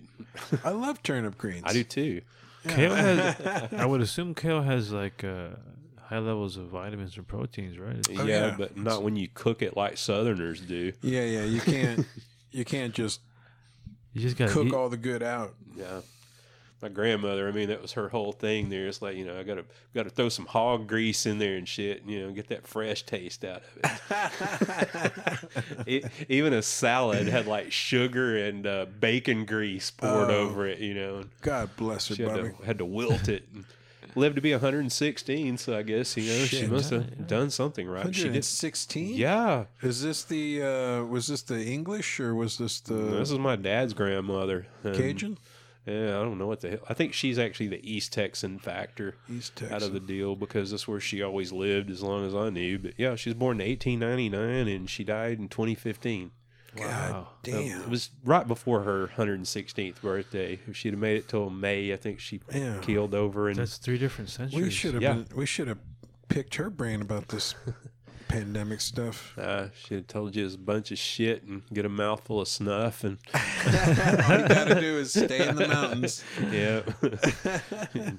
[0.64, 1.62] I love turnip greens.
[1.66, 2.20] I do too.
[2.68, 5.48] Kale has I would assume kale has like uh,
[6.00, 7.96] high levels of vitamins and proteins, right?
[7.98, 8.54] It's- Oh, yeah, yeah.
[8.58, 10.92] but not when you cook it like Southerners do.
[11.02, 11.44] Yeah, yeah.
[11.44, 12.06] You can't.
[12.50, 13.20] you can't just
[14.12, 14.74] You just gotta cook eat.
[14.74, 15.54] all the good out.
[15.76, 16.00] Yeah.
[16.84, 18.86] My grandmother, I mean, that was her whole thing there.
[18.86, 19.64] It's like, you know, I gotta
[19.94, 23.04] gotta throw some hog grease in there and shit, and, you know, get that fresh
[23.04, 23.78] taste out of
[25.86, 26.04] it.
[26.04, 30.34] it even a salad had like sugar and uh, bacon grease poured Oh.
[30.48, 31.24] over it, you know.
[31.40, 33.44] God bless her, she had to, had to wilt it.
[33.54, 33.64] And
[34.14, 38.14] lived to be 116, so I guess, you know, she must have done something right.
[38.14, 38.32] She did.
[38.32, 39.14] 116.
[39.14, 39.64] Yeah.
[39.80, 40.62] Is this the?
[40.62, 44.66] uh Was this the English or was this the This is my dad's grandmother.
[44.82, 45.38] and, Cajun?
[45.86, 46.78] Yeah, I don't know what the hell.
[46.88, 49.16] I think she's actually the East Texan factor.
[49.30, 49.74] East Texas.
[49.74, 52.78] out of the deal because that's where she always lived as long as I knew.
[52.78, 56.30] But yeah, she was born in 1899 and she died in 2015.
[56.76, 57.28] God Wow.
[57.42, 57.82] Damn.
[57.82, 60.58] it was right before her 116th birthday.
[60.66, 62.78] If she'd have made it till May, I think she Yeah.
[62.80, 63.48] keeled over.
[63.48, 64.64] And That's three different centuries.
[64.64, 65.12] we should have yeah.
[65.12, 65.26] been.
[65.36, 65.78] We should have
[66.28, 67.54] picked her brain about this
[68.34, 69.36] pandemic stuff.
[69.38, 72.48] uh, she had told you it's a bunch of shit and get a mouthful of
[72.48, 73.04] snuff.
[73.04, 76.24] And All you gotta do is stay in the mountains.
[76.50, 76.82] yeah,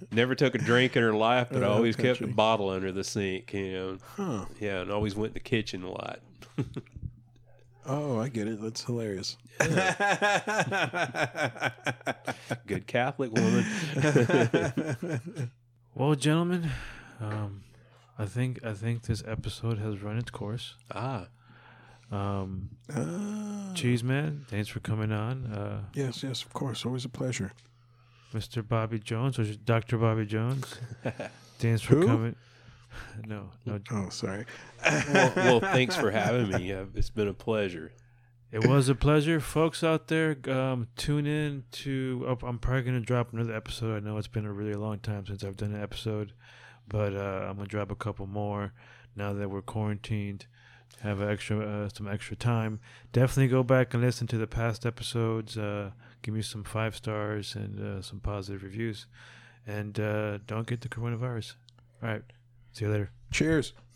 [0.11, 3.03] never took a drink in her life, but Oh, always kept a bottle under the
[3.03, 3.53] sink.
[3.53, 4.45] You know, Huh.
[4.59, 6.19] yeah, and always went in the kitchen a lot.
[7.87, 8.59] Oh, I get it.
[8.59, 9.37] That's hilarious.
[12.65, 13.63] Good Catholic woman.
[15.93, 16.71] Well, gentlemen,
[17.21, 17.61] um,
[18.17, 20.75] I think I think this episode has run its course.
[20.93, 21.27] ah,
[22.11, 23.71] Um, Ah.
[23.73, 25.45] Cheese Man, thanks for coming on.
[25.47, 26.85] Uh, Yes, yes, of course.
[26.85, 27.51] Always a pleasure.
[28.33, 28.65] Mr.
[28.67, 29.97] Bobby Jones, or Dr.
[29.97, 30.75] Bobby Jones,
[31.59, 32.05] thanks for Who?
[32.07, 32.35] coming.
[33.27, 34.45] No, no, Oh, sorry.
[34.85, 36.71] well, well, thanks for having me.
[36.71, 37.91] It's been a pleasure.
[38.53, 40.37] It was a pleasure, folks out there.
[40.49, 42.23] Um, tune in to.
[42.25, 43.97] oh, I'm probably gonna drop another episode.
[43.97, 46.31] I know it's been a really long time since I've done an episode,
[46.87, 48.73] but uh, I'm gonna drop a couple more
[49.15, 50.47] now that we're quarantined.
[51.01, 52.79] Have extra uh, some extra time.
[53.11, 55.57] Definitely go back and listen to the past episodes.
[55.57, 59.05] Uh, give me some five stars and uh, some positive reviews,
[59.67, 61.55] and uh, don't get the coronavirus.
[62.01, 62.23] All right,
[62.71, 63.11] see you later.
[63.31, 63.73] Cheers.